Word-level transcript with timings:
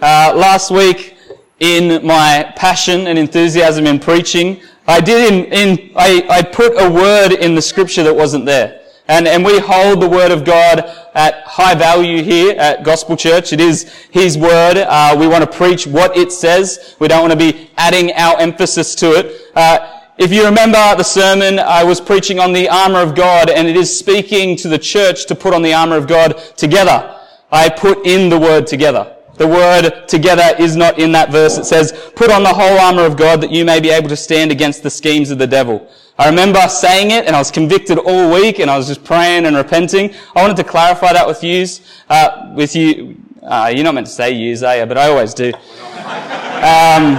Uh, 0.00 0.32
last 0.34 0.70
week, 0.70 1.16
in 1.58 2.04
my 2.06 2.50
passion 2.56 3.06
and 3.06 3.18
enthusiasm 3.18 3.86
in 3.86 3.98
preaching, 3.98 4.60
I 4.86 4.98
did 4.98 5.30
in, 5.30 5.52
in 5.52 5.92
I, 5.94 6.26
I 6.30 6.42
put 6.42 6.72
a 6.72 6.90
word 6.90 7.32
in 7.32 7.54
the 7.54 7.60
scripture 7.60 8.02
that 8.04 8.14
wasn't 8.14 8.46
there. 8.46 8.80
And, 9.08 9.28
and 9.28 9.44
we 9.44 9.58
hold 9.58 10.00
the 10.00 10.08
word 10.08 10.30
of 10.30 10.44
God 10.44 10.78
at 11.14 11.42
high 11.44 11.74
value 11.74 12.22
here 12.22 12.56
at 12.58 12.82
Gospel 12.82 13.14
Church. 13.14 13.52
It 13.52 13.60
is 13.60 13.92
His 14.10 14.38
word. 14.38 14.78
Uh, 14.78 15.14
we 15.18 15.28
want 15.28 15.44
to 15.44 15.50
preach 15.50 15.86
what 15.86 16.16
it 16.16 16.32
says. 16.32 16.96
We 16.98 17.08
don't 17.08 17.20
want 17.20 17.38
to 17.38 17.52
be 17.52 17.70
adding 17.76 18.12
our 18.12 18.40
emphasis 18.40 18.94
to 18.94 19.12
it. 19.18 19.50
Uh, 19.54 20.00
if 20.16 20.32
you 20.32 20.46
remember 20.46 20.78
the 20.96 21.02
sermon, 21.02 21.58
I 21.58 21.84
was 21.84 22.00
preaching 22.00 22.38
on 22.38 22.54
the 22.54 22.70
armor 22.70 23.00
of 23.00 23.14
God 23.14 23.50
and 23.50 23.68
it 23.68 23.76
is 23.76 23.94
speaking 23.98 24.56
to 24.58 24.68
the 24.68 24.78
church 24.78 25.26
to 25.26 25.34
put 25.34 25.52
on 25.52 25.60
the 25.60 25.74
armor 25.74 25.96
of 25.96 26.06
God 26.06 26.38
together. 26.56 27.18
I 27.52 27.68
put 27.68 28.06
in 28.06 28.30
the 28.30 28.38
word 28.38 28.66
together. 28.66 29.16
The 29.40 29.48
word 29.48 30.06
together 30.06 30.54
is 30.58 30.76
not 30.76 30.98
in 30.98 31.12
that 31.12 31.32
verse. 31.32 31.56
It 31.56 31.64
says, 31.64 31.92
put 32.14 32.30
on 32.30 32.42
the 32.42 32.52
whole 32.52 32.78
armor 32.78 33.06
of 33.06 33.16
God 33.16 33.40
that 33.40 33.50
you 33.50 33.64
may 33.64 33.80
be 33.80 33.88
able 33.88 34.10
to 34.10 34.16
stand 34.16 34.52
against 34.52 34.82
the 34.82 34.90
schemes 34.90 35.30
of 35.30 35.38
the 35.38 35.46
devil. 35.46 35.90
I 36.18 36.28
remember 36.28 36.60
saying 36.68 37.10
it 37.10 37.24
and 37.24 37.34
I 37.34 37.38
was 37.38 37.50
convicted 37.50 37.96
all 37.96 38.30
week 38.30 38.58
and 38.58 38.70
I 38.70 38.76
was 38.76 38.88
just 38.88 39.02
praying 39.02 39.46
and 39.46 39.56
repenting. 39.56 40.12
I 40.36 40.42
wanted 40.42 40.58
to 40.58 40.64
clarify 40.64 41.14
that 41.14 41.26
with 41.26 41.42
you, 41.42 41.64
uh, 42.10 42.52
with 42.54 42.76
you. 42.76 43.16
Uh, 43.42 43.72
you're 43.74 43.82
not 43.82 43.94
meant 43.94 44.08
to 44.08 44.12
say 44.12 44.30
yous, 44.30 44.62
are 44.62 44.76
you? 44.76 44.84
But 44.84 44.98
I 44.98 45.08
always 45.08 45.32
do. 45.32 45.54
Um, 45.54 47.16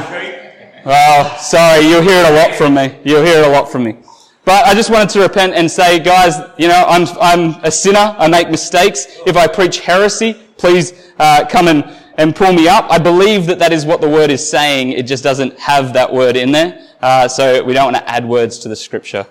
well, 0.86 1.40
sorry, 1.40 1.88
you'll 1.88 2.04
hear 2.04 2.24
it 2.24 2.30
a 2.30 2.36
lot 2.36 2.54
from 2.54 2.76
me. 2.76 3.00
You'll 3.04 3.26
hear 3.26 3.40
it 3.40 3.48
a 3.48 3.50
lot 3.50 3.72
from 3.72 3.86
me. 3.86 3.98
But 4.46 4.68
I 4.68 4.76
just 4.76 4.92
wanted 4.92 5.10
to 5.10 5.22
repent 5.22 5.56
and 5.56 5.72
say, 5.72 5.98
guys, 5.98 6.36
you 6.60 6.68
know, 6.68 6.86
I'm, 6.88 7.08
I'm 7.20 7.64
a 7.64 7.72
sinner. 7.72 8.16
I 8.20 8.28
make 8.28 8.52
mistakes. 8.52 9.08
If 9.26 9.38
I 9.38 9.48
preach 9.48 9.80
heresy, 9.80 10.34
please 10.58 11.12
uh, 11.18 11.48
come 11.50 11.68
and, 11.68 11.84
and 12.22 12.36
pull 12.36 12.54
me 12.54 12.68
up. 12.68 12.86
I 12.92 13.00
believe 13.00 13.48
that 13.48 13.58
that 13.58 13.74
is 13.74 13.84
what 13.84 14.00
the 14.00 14.08
word 14.08 14.30
is 14.30 14.48
saying. 14.48 14.92
It 14.92 15.08
just 15.08 15.24
doesn't 15.24 15.58
have 15.58 15.94
that 15.94 16.14
word 16.14 16.38
in 16.38 16.52
there. 16.52 16.88
Uh, 17.02 17.28
so 17.28 17.64
we 17.64 17.74
don't 17.74 17.92
want 17.92 17.96
to 17.96 18.08
add 18.08 18.24
words 18.24 18.60
to 18.60 18.70
the 18.70 18.76
scripture. 18.76 19.26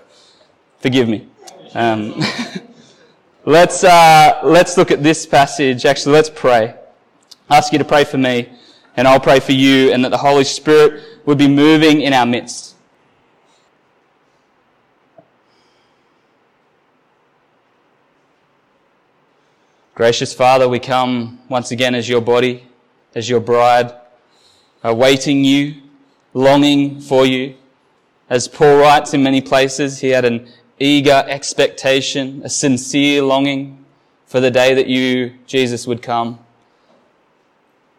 Forgive 0.79 1.07
me. 1.07 1.25
Um, 1.73 2.21
let's, 3.45 3.85
uh, 3.85 4.41
let's 4.43 4.75
look 4.75 4.91
at 4.91 5.01
this 5.01 5.25
passage. 5.25 5.85
Actually, 5.85 6.15
let's 6.15 6.29
pray. 6.29 6.75
I 7.49 7.57
ask 7.57 7.71
you 7.71 7.79
to 7.79 7.85
pray 7.85 8.03
for 8.03 8.17
me, 8.17 8.49
and 8.97 9.07
I'll 9.07 9.21
pray 9.21 9.39
for 9.39 9.53
you, 9.53 9.93
and 9.93 10.03
that 10.03 10.09
the 10.09 10.17
Holy 10.17 10.43
Spirit 10.43 11.01
would 11.25 11.37
be 11.37 11.47
moving 11.47 12.01
in 12.01 12.11
our 12.11 12.25
midst. 12.25 12.75
Gracious 19.95 20.33
Father, 20.33 20.67
we 20.67 20.79
come 20.79 21.39
once 21.47 21.71
again 21.71 21.95
as 21.95 22.09
your 22.09 22.21
body, 22.21 22.67
as 23.13 23.29
your 23.29 23.39
bride, 23.39 23.93
awaiting 24.83 25.43
you, 25.43 25.75
longing 26.33 27.01
for 27.01 27.25
you. 27.25 27.55
As 28.29 28.47
Paul 28.47 28.77
writes 28.77 29.13
in 29.13 29.23
many 29.23 29.41
places, 29.41 29.99
he 29.99 30.09
had 30.09 30.25
an 30.25 30.47
eager 30.79 31.23
expectation, 31.27 32.41
a 32.43 32.49
sincere 32.49 33.21
longing 33.21 33.85
for 34.25 34.39
the 34.39 34.51
day 34.51 34.73
that 34.73 34.87
you, 34.87 35.33
Jesus, 35.45 35.85
would 35.85 36.01
come. 36.01 36.39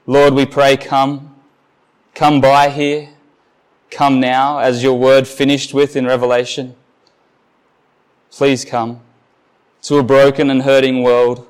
Lord, 0.07 0.35
we 0.35 0.47
pray, 0.47 0.77
come. 0.77 1.35
Come 2.15 2.41
by 2.41 2.71
here. 2.71 3.11
Come 3.91 4.21
now, 4.21 4.59
as 4.59 4.83
your 4.83 4.99
word 4.99 5.29
finished 5.29 5.75
with 5.75 5.95
in 5.97 6.07
Revelation. 6.07 6.75
Please 8.31 8.65
come 8.65 9.01
to 9.83 9.99
a 9.99 10.03
broken 10.03 10.49
and 10.49 10.63
hurting 10.63 11.03
world, 11.03 11.47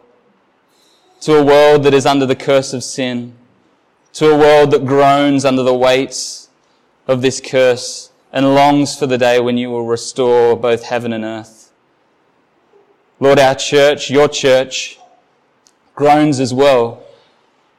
to 1.21 1.37
a 1.37 1.45
world 1.45 1.85
that 1.85 1.95
is 1.95 2.07
under 2.07 2.27
the 2.27 2.35
curse 2.35 2.73
of 2.73 2.83
sin, 2.83 3.35
to 4.15 4.31
a 4.31 4.39
world 4.39 4.71
that 4.71 4.85
groans 4.85 5.45
under 5.45 5.63
the 5.63 5.75
weight 5.75 6.49
of 7.07 7.23
this 7.23 7.41
curse 7.41 8.11
and 8.33 8.55
longs 8.55 8.99
for 8.99 9.07
the 9.07 9.19
day 9.19 9.41
when 9.41 9.59
you 9.59 9.71
will 9.71 9.87
restore 9.87 10.57
both 10.57 10.85
heaven 10.85 11.13
and 11.13 11.25
earth. 11.25 11.73
Lord, 13.21 13.39
our 13.39 13.55
church, 13.55 14.11
your 14.11 14.29
church, 14.29 14.99
groans 15.95 16.41
as 16.41 16.53
well, 16.53 17.05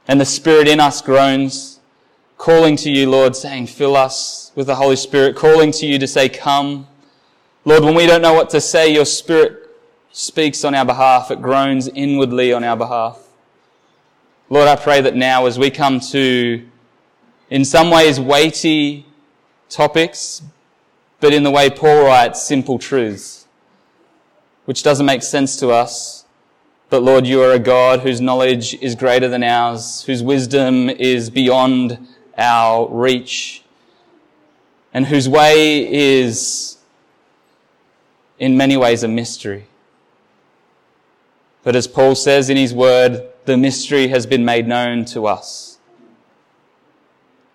and 0.08 0.20
the 0.20 0.26
Spirit 0.26 0.68
in 0.68 0.80
us 0.80 1.02
groans 1.02 1.80
calling 2.38 2.76
to 2.76 2.92
you, 2.92 3.10
Lord, 3.10 3.36
saying, 3.36 3.68
fill 3.68 3.96
us 3.96 4.52
with 4.56 4.68
the 4.68 4.76
Holy 4.76 4.96
Spirit, 4.96 5.36
calling 5.36 5.72
to 5.72 5.86
you 5.86 5.98
to 5.98 6.08
say, 6.08 6.30
come. 6.30 6.88
Lord, 7.64 7.84
when 7.84 7.96
we 7.96 8.06
don't 8.06 8.22
know 8.22 8.34
what 8.34 8.50
to 8.50 8.60
say, 8.60 8.94
your 8.94 9.06
Spirit 9.06 9.70
speaks 10.12 10.66
on 10.66 10.76
our 10.76 10.86
behalf. 10.86 11.32
It 11.32 11.42
groans 11.42 11.88
inwardly 11.88 12.52
on 12.52 12.64
our 12.64 12.76
behalf. 12.76 13.23
Lord, 14.50 14.68
I 14.68 14.76
pray 14.76 15.02
that 15.02 15.16
now 15.16 15.46
as 15.46 15.58
we 15.58 15.70
come 15.72 16.00
to, 16.12 16.68
in 17.50 17.64
some 17.66 17.90
ways, 17.90 18.20
weighty 18.20 19.06
topics, 19.70 20.42
but 21.20 21.34
in 21.34 21.44
the 21.44 21.52
way 21.52 21.70
Paul 21.70 22.06
writes, 22.06 22.44
simple 22.44 22.78
truths, 22.78 23.48
which 24.66 24.84
doesn't 24.84 25.06
make 25.06 25.24
sense 25.24 25.58
to 25.58 25.70
us. 25.70 26.26
But 26.90 27.04
Lord, 27.04 27.26
you 27.26 27.42
are 27.42 27.52
a 27.54 27.60
God 27.60 28.02
whose 28.02 28.22
knowledge 28.22 28.76
is 28.76 28.94
greater 28.94 29.28
than 29.28 29.44
ours, 29.44 30.04
whose 30.04 30.22
wisdom 30.22 30.90
is 30.90 31.30
beyond 31.30 32.08
our 32.38 32.88
reach, 32.90 33.64
and 34.94 35.08
whose 35.08 35.28
way 35.28 35.92
is 35.92 36.78
in 38.38 38.58
many 38.58 38.78
ways 38.78 39.04
a 39.04 39.08
mystery. 39.08 39.66
But 41.64 41.76
as 41.76 41.88
Paul 41.88 42.14
says 42.14 42.50
in 42.50 42.58
his 42.58 42.74
word, 42.74 43.30
the 43.46 43.58
mystery 43.58 44.08
has 44.08 44.26
been 44.26 44.46
made 44.46 44.68
known 44.68 45.06
to 45.06 45.26
us. 45.28 45.78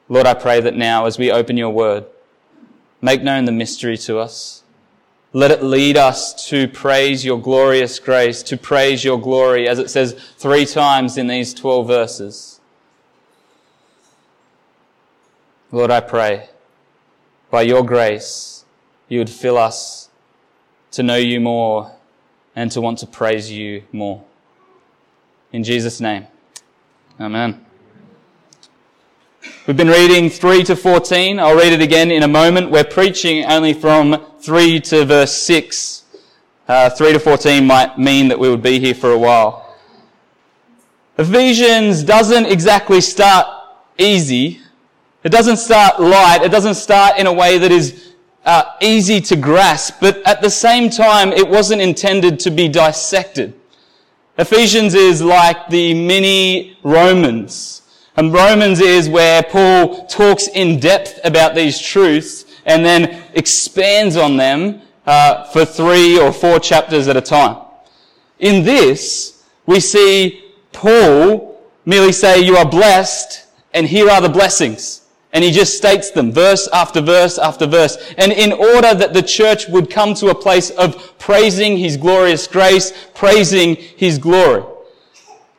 Lord, 0.09 0.27
I 0.27 0.35
pray 0.35 0.61
that 0.61 0.77
now 0.77 1.07
as 1.07 1.19
we 1.19 1.31
open 1.31 1.57
your 1.57 1.71
word, 1.71 2.07
make 3.01 3.23
known 3.23 3.45
the 3.45 3.53
mystery 3.53 3.97
to 3.99 4.19
us. 4.19 4.63
Let 5.33 5.51
it 5.51 5.63
lead 5.63 5.97
us 5.97 6.49
to 6.49 6.69
praise 6.69 7.25
your 7.25 7.41
glorious 7.41 7.99
grace, 7.99 8.43
to 8.45 8.57
praise 8.57 9.05
your 9.05 9.21
glory, 9.21 9.69
as 9.69 9.79
it 9.79 9.91
says 9.91 10.15
three 10.39 10.65
times 10.65 11.19
in 11.19 11.27
these 11.27 11.53
12 11.53 11.87
verses. 11.87 12.61
Lord, 15.71 15.91
I 15.91 16.01
pray, 16.01 16.49
by 17.51 17.63
your 17.63 17.85
grace, 17.85 18.65
you 19.09 19.19
would 19.19 19.29
fill 19.29 19.59
us 19.59 20.09
to 20.93 21.03
know 21.03 21.17
you 21.17 21.41
more 21.41 21.93
and 22.57 22.73
to 22.73 22.81
want 22.81 22.99
to 23.01 23.07
praise 23.07 23.53
you 23.53 23.83
more. 23.93 24.25
In 25.53 25.65
Jesus' 25.65 26.01
name, 26.01 26.27
amen. 27.19 27.65
We've 29.67 29.77
been 29.77 29.89
reading 29.89 30.29
3 30.29 30.65
to 30.65 30.77
14. 30.77 31.39
I'll 31.39 31.57
read 31.57 31.73
it 31.73 31.81
again 31.81 32.11
in 32.11 32.23
a 32.23 32.29
moment. 32.29 32.71
We're 32.71 32.85
preaching 32.85 33.45
only 33.45 33.73
from 33.73 34.25
3 34.41 34.81
to 34.81 35.05
verse 35.05 35.33
6. 35.33 36.05
Uh, 36.67 36.91
3 36.91 37.15
to 37.15 37.19
14 37.19 37.67
might 37.67 37.99
mean 37.99 38.29
that 38.29 38.39
we 38.39 38.51
would 38.51 38.63
be 38.63 38.79
here 38.79 38.95
for 38.95 39.13
a 39.13 39.19
while. 39.19 39.75
Ephesians 41.17 42.03
doesn't 42.03 42.47
exactly 42.47 43.01
start 43.01 43.47
easy, 43.97 44.61
it 45.25 45.31
doesn't 45.31 45.57
start 45.57 46.01
light. 46.01 46.43
It 46.43 46.51
doesn't 46.51 46.75
start 46.75 47.19
in 47.19 47.27
a 47.27 47.33
way 47.33 47.59
that 47.59 47.73
is 47.73 48.15
uh, 48.45 48.77
easy 48.81 49.21
to 49.23 49.37
grasp, 49.37 49.97
but 50.01 50.25
at 50.27 50.41
the 50.41 50.51
same 50.51 50.91
time, 50.91 51.33
it 51.33 51.47
wasn't 51.47 51.83
intended 51.83 52.39
to 52.41 52.51
be 52.51 52.69
dissected. 52.69 53.58
Ephesians 54.39 54.95
is 54.95 55.21
like 55.21 55.69
the 55.69 55.95
mini 55.95 56.79
Romans. 56.85 57.83
And 58.17 58.33
Romans 58.33 58.81
is 58.81 59.09
where 59.09 59.43
Paul 59.43 60.07
talks 60.07 60.49
in 60.49 60.79
depth 60.79 61.19
about 61.25 61.57
these 61.57 61.79
truths 61.81 62.45
and 62.65 62.85
then 62.85 63.25
expands 63.35 64.17
on 64.17 64.37
them 64.37 64.81
uh, 65.07 65.45
for 65.45 65.65
three 65.65 66.19
or 66.19 66.33
four 66.33 66.61
chapters 66.61 67.09
at 67.09 67.17
a 67.17 67.21
time. 67.21 67.57
In 68.39 68.65
this, 68.65 69.45
we 69.67 69.81
see 69.81 70.45
Paul 70.73 71.61
merely 71.85 72.13
say, 72.13 72.41
you 72.41 72.57
are 72.57 72.69
blessed 72.69 73.47
and 73.75 73.87
here 73.87 74.09
are 74.09 74.21
the 74.21 74.29
blessings. 74.29 75.03
And 75.33 75.45
he 75.45 75.51
just 75.51 75.77
states 75.77 76.11
them 76.11 76.33
verse 76.33 76.69
after 76.73 77.01
verse 77.01 77.39
after 77.39 77.67
verse. 77.67 77.99
And 78.17 78.33
in 78.33 78.53
order 78.53 78.95
that 78.95 79.13
the 79.13 79.23
church 79.23 79.69
would 79.69 79.91
come 79.91 80.15
to 80.15 80.29
a 80.29 80.35
place 80.35 80.71
of 80.71 81.19
praising 81.19 81.77
his 81.77 81.97
glorious 81.97 82.47
grace, 82.47 82.93
praising 83.15 83.75
his 83.77 84.19
glory. 84.19 84.65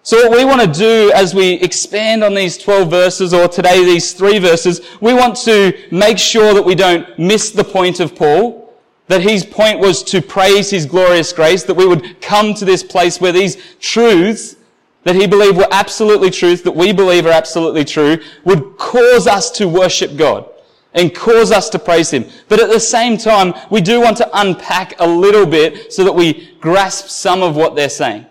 So 0.02 0.28
what 0.28 0.38
we 0.38 0.46
want 0.46 0.62
to 0.62 0.80
do 0.80 1.12
as 1.14 1.36
we 1.36 1.54
expand 1.54 2.24
on 2.24 2.34
these 2.34 2.58
12 2.58 2.90
verses, 2.90 3.32
or 3.32 3.48
today 3.48 3.84
these 3.86 4.14
three 4.14 4.40
verses, 4.40 4.82
we 5.02 5.14
want 5.14 5.36
to 5.44 5.78
make 5.92 6.18
sure 6.18 6.54
that 6.56 6.64
we 6.64 6.74
don't 6.74 7.20
miss 7.20 7.52
the 7.52 7.64
point 7.64 8.00
of 8.00 8.16
Paul, 8.16 8.74
that 9.08 9.22
his 9.22 9.46
point 9.46 9.80
was 9.80 10.02
to 10.06 10.22
praise 10.22 10.72
his 10.72 10.88
glorious 10.88 11.32
grace, 11.32 11.64
that 11.64 11.76
we 11.76 11.86
would 11.86 12.22
come 12.22 12.56
to 12.56 12.66
this 12.66 12.82
place 12.82 13.22
where 13.22 13.32
these 13.32 13.58
truths 13.80 14.56
that 15.04 15.16
he 15.16 15.28
believed 15.28 15.58
were 15.58 15.68
absolutely 15.72 16.30
truth, 16.30 16.64
that 16.64 16.76
we 16.76 16.92
believe 16.92 17.26
are 17.26 17.32
absolutely 17.32 17.86
true, 17.86 18.18
would 18.44 18.78
cause 18.78 19.28
us 19.28 19.50
to 19.52 19.68
worship 19.68 20.18
God 20.18 20.50
and 20.94 21.14
cause 21.14 21.52
us 21.52 21.70
to 21.70 21.80
praise 21.80 22.12
Him. 22.12 22.26
But 22.48 22.60
at 22.60 22.70
the 22.70 22.80
same 22.80 23.18
time, 23.18 23.54
we 23.70 23.82
do 23.82 24.02
want 24.02 24.18
to 24.18 24.30
unpack 24.34 25.00
a 25.00 25.08
little 25.08 25.46
bit 25.46 25.94
so 25.94 26.04
that 26.04 26.14
we 26.14 26.56
grasp 26.60 27.08
some 27.08 27.42
of 27.42 27.56
what 27.56 27.76
they're 27.76 27.90
saying. 27.90 28.26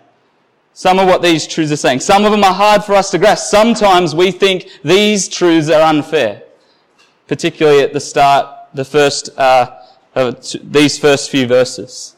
Some 0.73 0.99
of 0.99 1.07
what 1.07 1.21
these 1.21 1.47
truths 1.47 1.71
are 1.71 1.77
saying. 1.77 1.99
Some 2.01 2.25
of 2.25 2.31
them 2.31 2.43
are 2.43 2.53
hard 2.53 2.83
for 2.83 2.93
us 2.93 3.11
to 3.11 3.17
grasp. 3.17 3.49
Sometimes 3.49 4.15
we 4.15 4.31
think 4.31 4.69
these 4.83 5.27
truths 5.27 5.69
are 5.69 5.81
unfair, 5.81 6.43
particularly 7.27 7.81
at 7.81 7.93
the 7.93 7.99
start, 7.99 8.47
the 8.73 8.85
first, 8.85 9.29
uh, 9.37 9.81
these 10.63 10.97
first 10.97 11.31
few 11.31 11.47
verses. 11.47 12.15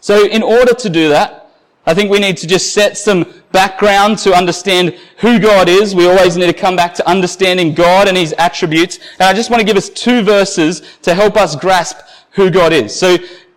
So 0.00 0.26
in 0.26 0.42
order 0.42 0.72
to 0.72 0.88
do 0.88 1.10
that, 1.10 1.39
I 1.86 1.94
think 1.94 2.10
we 2.10 2.18
need 2.18 2.36
to 2.38 2.46
just 2.46 2.74
set 2.74 2.96
some 2.96 3.32
background 3.52 4.18
to 4.18 4.34
understand 4.34 4.94
who 5.18 5.38
God 5.38 5.68
is. 5.68 5.94
We 5.94 6.08
always 6.08 6.36
need 6.36 6.46
to 6.46 6.52
come 6.52 6.76
back 6.76 6.94
to 6.94 7.08
understanding 7.08 7.74
God 7.74 8.06
and 8.06 8.16
His 8.16 8.34
attributes. 8.38 8.98
And 9.18 9.22
I 9.22 9.32
just 9.32 9.50
want 9.50 9.60
to 9.60 9.66
give 9.66 9.76
us 9.76 9.88
two 9.88 10.22
verses 10.22 10.82
to 11.02 11.14
help 11.14 11.36
us 11.36 11.56
grasp 11.56 11.96
who 12.32 12.50
God 12.50 12.72
is. 12.72 12.94
So 12.98 13.16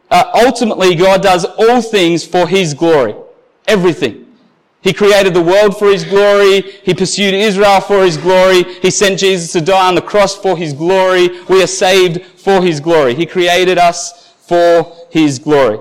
uh, 0.10 0.32
ultimately, 0.34 0.96
God 0.96 1.22
does 1.22 1.46
all 1.46 1.82
things 1.82 2.26
for 2.26 2.48
His 2.48 2.74
glory. 2.74 3.16
Everything. 3.68 4.26
He 4.82 4.94
created 4.94 5.34
the 5.34 5.42
world 5.42 5.78
for 5.78 5.90
His 5.90 6.04
glory. 6.04 6.62
He 6.62 6.94
pursued 6.94 7.34
Israel 7.34 7.82
for 7.82 8.04
His 8.04 8.18
glory. 8.18 8.64
He 8.82 8.90
sent 8.90 9.20
Jesus 9.20 9.52
to 9.54 9.62
die 9.62 9.88
on 9.88 9.96
the 9.96 10.02
cross 10.02 10.36
for 10.36 10.58
His 10.58 10.74
glory. 10.74 11.42
We 11.50 11.62
are 11.62 11.68
saved 11.68 12.24
for 12.24 12.62
His 12.62 12.80
glory. 12.80 13.16
He 13.16 13.26
created 13.26 13.78
us 13.78 14.34
for 14.40 14.96
His 15.10 15.40
glory. 15.40 15.80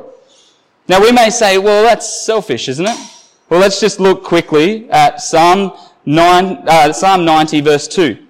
Now 0.88 1.00
we 1.00 1.12
may 1.12 1.31
say, 1.31 1.58
well, 1.58 1.82
that's 1.84 2.25
selfish, 2.25 2.69
isn't 2.69 2.87
it? 2.87 2.99
Well, 3.49 3.61
let's 3.61 3.81
just 3.81 4.00
look 4.00 4.25
quickly 4.25 4.90
at 4.90 5.20
Psalm 5.20 5.73
9, 6.06 6.64
uh, 6.67 6.93
Psalm 6.93 7.25
90 7.25 7.61
verse 7.61 7.87
2. 7.88 8.26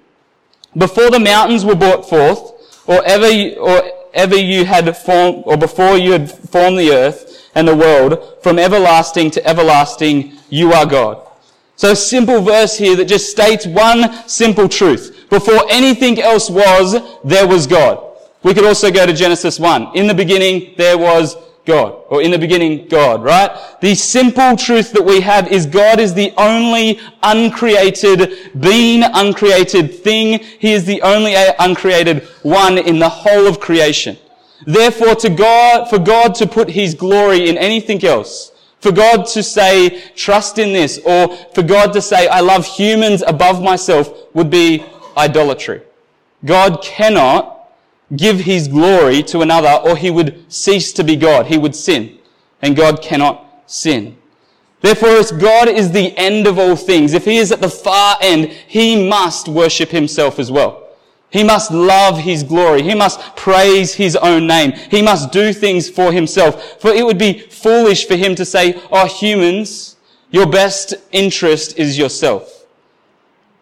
Before 0.77 1.11
the 1.11 1.21
mountains 1.21 1.65
were 1.65 1.75
brought 1.75 2.09
forth, 2.09 2.83
or 2.87 3.05
ever, 3.05 3.31
you, 3.31 3.57
or 3.57 3.83
ever 4.15 4.37
you 4.37 4.65
had 4.65 4.97
formed, 4.97 5.45
or 5.47 5.57
before 5.57 5.97
you 5.97 6.13
had 6.13 6.31
formed 6.31 6.79
the 6.79 6.93
earth, 6.93 7.33
and 7.55 7.69
the 7.69 7.77
world, 7.77 8.39
from 8.43 8.59
everlasting 8.59 9.31
to 9.31 9.47
everlasting, 9.47 10.33
you 10.49 10.73
are 10.73 10.87
God. 10.87 11.27
So 11.77 11.93
a 11.93 11.97
simple 11.97 12.41
verse 12.41 12.77
here 12.77 12.97
that 12.97 13.07
just 13.07 13.31
states 13.31 13.67
one 13.67 14.29
simple 14.29 14.69
truth. 14.69 15.27
Before 15.31 15.65
anything 15.71 16.21
else 16.21 16.49
was, 16.49 16.97
there 17.25 17.47
was 17.47 17.67
God. 17.67 18.17
We 18.43 18.55
could 18.55 18.65
also 18.65 18.91
go 18.91 19.07
to 19.07 19.13
Genesis 19.13 19.59
1. 19.59 19.97
In 19.97 20.07
the 20.07 20.15
beginning, 20.15 20.75
there 20.77 20.99
was 20.99 21.37
God. 21.65 22.03
Or 22.09 22.23
in 22.23 22.33
the 22.33 22.39
beginning, 22.39 22.89
God, 22.89 23.23
right? 23.23 23.51
The 23.81 23.95
simple 23.95 24.57
truth 24.57 24.93
that 24.93 25.05
we 25.05 25.21
have 25.21 25.47
is 25.49 25.65
God 25.67 26.01
is 26.01 26.13
the 26.13 26.33
only 26.37 26.99
uncreated 27.23 28.53
being, 28.61 29.03
uncreated 29.05 29.95
thing. 29.95 30.41
He 30.59 30.73
is 30.73 30.85
the 30.85 31.01
only 31.03 31.37
uh, 31.37 31.55
uncreated 31.61 32.25
one 32.43 32.79
in 32.79 32.99
the 32.99 33.09
whole 33.09 33.47
of 33.47 33.61
creation. 33.61 34.17
Therefore, 34.67 35.15
to 35.17 35.31
God, 35.31 35.89
for 35.89 35.99
God 35.99 36.35
to 36.37 36.47
put 36.47 36.71
His 36.71 36.95
glory 36.95 37.49
in 37.49 37.57
anything 37.59 38.05
else, 38.05 38.53
for 38.81 38.91
God 38.91 39.27
to 39.27 39.43
say, 39.43 40.03
trust 40.17 40.59
in 40.59 40.73
this, 40.73 40.99
or 41.05 41.37
for 41.55 41.63
God 41.63 41.93
to 41.93 42.03
say, 42.03 42.27
I 42.27 42.41
love 42.41 42.67
humans 42.67 43.23
above 43.25 43.63
myself, 43.63 44.35
would 44.35 44.51
be 44.51 44.85
idolatry. 45.17 45.83
God 46.45 46.83
cannot 46.83 47.62
give 48.17 48.41
His 48.41 48.69
glory 48.69 49.23
to 49.25 49.41
another, 49.41 49.81
or 49.89 49.97
He 49.97 50.11
would 50.11 50.53
cease 50.53 50.93
to 50.95 51.05
be 51.05 51.17
God. 51.17 51.47
He 51.47 51.59
would 51.59 51.75
sin. 51.75 52.19
And 52.61 52.77
God 52.77 53.03
cannot 53.03 53.65
sin. 53.67 54.17
Therefore, 54.81 55.11
as 55.11 55.33
God 55.33 55.69
is 55.69 55.93
the 55.93 56.17
end 56.17 56.47
of 56.47 56.59
all 56.59 56.77
things, 56.77 57.15
if 57.15 57.25
He 57.25 57.39
is 57.39 57.53
at 57.53 57.61
the 57.61 57.69
far 57.69 58.17
end, 58.21 58.47
He 58.47 59.09
must 59.09 59.49
worship 59.49 59.91
Himself 59.91 60.39
as 60.39 60.51
well. 60.51 60.83
He 61.33 61.43
must 61.43 61.71
love 61.71 62.19
his 62.19 62.43
glory. 62.43 62.83
He 62.83 62.95
must 62.95 63.19
praise 63.37 63.95
his 63.95 64.17
own 64.17 64.47
name. 64.47 64.73
He 64.73 65.01
must 65.01 65.33
do 65.33 65.55
things 65.55 65.89
for 65.89 66.13
himself. 66.13 66.79
For 66.79 66.91
it 66.91 67.07
would 67.07 67.17
be 67.17 67.39
foolish 67.39 68.07
for 68.07 68.17
him 68.17 68.35
to 68.35 68.45
say, 68.45 68.79
oh, 68.93 69.07
humans, 69.07 69.97
your 70.31 70.47
best 70.47 70.93
interest 71.11 71.79
is 71.79 71.97
yourself. 71.97 72.67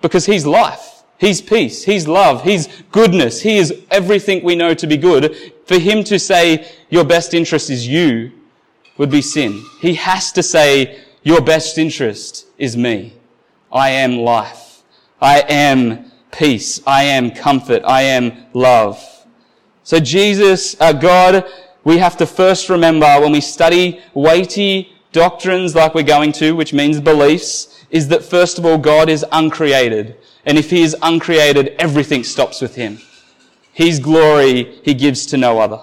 Because 0.03 0.26
he's 0.26 0.44
life. 0.44 1.00
He's 1.20 1.43
peace. 1.43 1.84
He's 1.84 2.08
love. 2.08 2.44
He's 2.44 2.67
goodness. 2.90 3.43
He 3.43 3.58
is 3.58 3.75
everything 3.90 4.43
we 4.43 4.55
know 4.56 4.72
to 4.72 4.87
be 4.87 4.96
good. 4.96 5.52
For 5.67 5.78
him 5.78 6.02
to 6.05 6.19
say, 6.19 6.67
your 6.88 7.05
best 7.05 7.34
interest 7.34 7.69
is 7.69 7.87
you 7.87 8.32
would 8.96 9.11
be 9.11 9.20
sin. 9.20 9.62
He 9.82 9.94
has 9.96 10.32
to 10.32 10.43
say, 10.43 11.05
your 11.22 11.43
best 11.43 11.76
interest 11.76 12.46
is 12.56 12.75
me. 12.75 13.12
I 13.70 13.90
am 13.90 14.17
life. 14.17 14.82
I 15.20 15.40
am 15.40 16.11
peace. 16.32 16.81
I 16.87 17.02
am 17.02 17.32
comfort. 17.32 17.82
I 17.84 18.00
am 18.00 18.46
love. 18.55 18.99
So 19.82 20.00
Jesus, 20.00 20.75
uh, 20.81 20.94
God, 20.94 21.44
we 21.84 21.99
have 21.99 22.17
to 22.17 22.26
first 22.26 22.70
remember 22.70 23.20
when 23.20 23.32
we 23.32 23.43
study 23.43 24.00
weighty 24.14 24.90
doctrines 25.12 25.75
like 25.75 25.94
we're 25.94 26.02
going 26.02 26.32
to, 26.32 26.52
which 26.52 26.72
means 26.72 26.99
beliefs, 26.99 27.84
is 27.90 28.08
that 28.08 28.25
first 28.25 28.58
of 28.58 28.64
all, 28.64 28.78
God 28.78 29.11
is 29.11 29.25
uncreated. 29.32 30.17
And 30.46 30.58
if 30.58 30.70
He 30.70 30.82
is 30.82 30.96
uncreated, 31.02 31.75
everything 31.78 32.25
stops 32.25 32.60
with 32.60 32.75
Him. 32.75 32.98
His 33.72 33.98
glory 33.98 34.81
He 34.82 34.94
gives 34.94 35.26
to 35.26 35.37
no 35.37 35.58
other. 35.60 35.81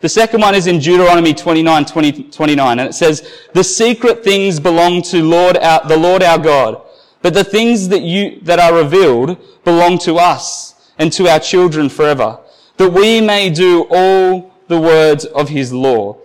The 0.00 0.08
second 0.08 0.42
one 0.42 0.54
is 0.54 0.66
in 0.66 0.78
Deuteronomy 0.78 1.34
29, 1.34 1.84
20, 1.84 2.24
29, 2.24 2.78
and 2.78 2.88
it 2.88 2.92
says, 2.92 3.28
The 3.54 3.64
secret 3.64 4.22
things 4.22 4.60
belong 4.60 5.02
to 5.02 5.22
Lord 5.22 5.56
our, 5.56 5.86
the 5.88 5.96
Lord 5.96 6.22
our 6.22 6.38
God 6.38 6.82
but 7.26 7.34
the 7.34 7.42
things 7.42 7.88
that 7.88 8.02
you, 8.02 8.38
that 8.42 8.60
are 8.60 8.72
revealed 8.72 9.36
belong 9.64 9.98
to 9.98 10.14
us 10.14 10.92
and 10.96 11.12
to 11.14 11.26
our 11.28 11.40
children 11.40 11.88
forever, 11.88 12.38
that 12.76 12.90
we 12.90 13.20
may 13.20 13.50
do 13.50 13.84
all 13.90 14.54
the 14.68 14.80
words 14.80 15.24
of 15.24 15.48
his 15.48 15.72
law. 15.72 16.16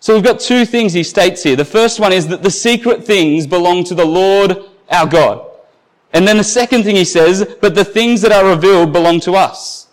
So 0.00 0.14
we've 0.14 0.24
got 0.24 0.40
two 0.40 0.64
things 0.64 0.94
he 0.94 1.02
states 1.02 1.42
here. 1.42 1.54
The 1.54 1.66
first 1.66 2.00
one 2.00 2.14
is 2.14 2.28
that 2.28 2.42
the 2.42 2.50
secret 2.50 3.04
things 3.04 3.46
belong 3.46 3.84
to 3.84 3.94
the 3.94 4.06
Lord 4.06 4.56
our 4.90 5.06
God. 5.06 5.50
And 6.12 6.26
then 6.26 6.36
the 6.36 6.44
second 6.44 6.84
thing 6.84 6.96
he 6.96 7.04
says, 7.04 7.56
but 7.60 7.74
the 7.74 7.84
things 7.84 8.20
that 8.22 8.32
are 8.32 8.48
revealed 8.48 8.92
belong 8.92 9.20
to 9.20 9.32
us. 9.32 9.88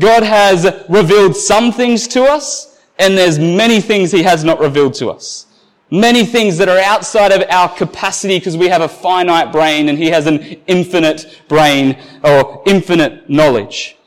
God 0.00 0.22
has 0.22 0.64
revealed 0.88 1.36
some 1.36 1.72
things 1.72 2.08
to 2.08 2.24
us, 2.24 2.80
and 2.98 3.16
there's 3.16 3.38
many 3.38 3.80
things 3.80 4.10
he 4.10 4.22
has 4.22 4.42
not 4.44 4.58
revealed 4.60 4.94
to 4.94 5.10
us 5.10 5.46
many 5.92 6.24
things 6.24 6.56
that 6.56 6.70
are 6.70 6.78
outside 6.78 7.32
of 7.32 7.44
our 7.50 7.68
capacity 7.68 8.38
because 8.38 8.56
we 8.56 8.66
have 8.66 8.80
a 8.80 8.88
finite 8.88 9.52
brain 9.52 9.90
and 9.90 9.98
he 9.98 10.08
has 10.08 10.26
an 10.26 10.38
infinite 10.66 11.42
brain 11.48 12.00
or 12.24 12.62
infinite 12.66 13.28
knowledge. 13.28 13.98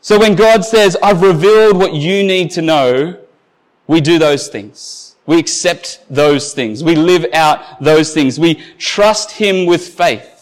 So 0.00 0.16
when 0.18 0.36
God 0.36 0.64
says, 0.64 0.96
I've 1.02 1.22
revealed 1.22 1.76
what 1.76 1.92
you 1.92 2.22
need 2.22 2.52
to 2.52 2.62
know, 2.62 3.18
we 3.88 4.00
do 4.00 4.18
those 4.18 4.46
things. 4.46 5.16
We 5.26 5.38
accept 5.40 6.04
those 6.08 6.54
things. 6.54 6.84
We 6.84 6.94
live 6.94 7.26
out 7.32 7.82
those 7.82 8.14
things. 8.14 8.38
We 8.38 8.54
trust 8.78 9.32
him 9.32 9.66
with 9.66 9.88
faith, 9.88 10.33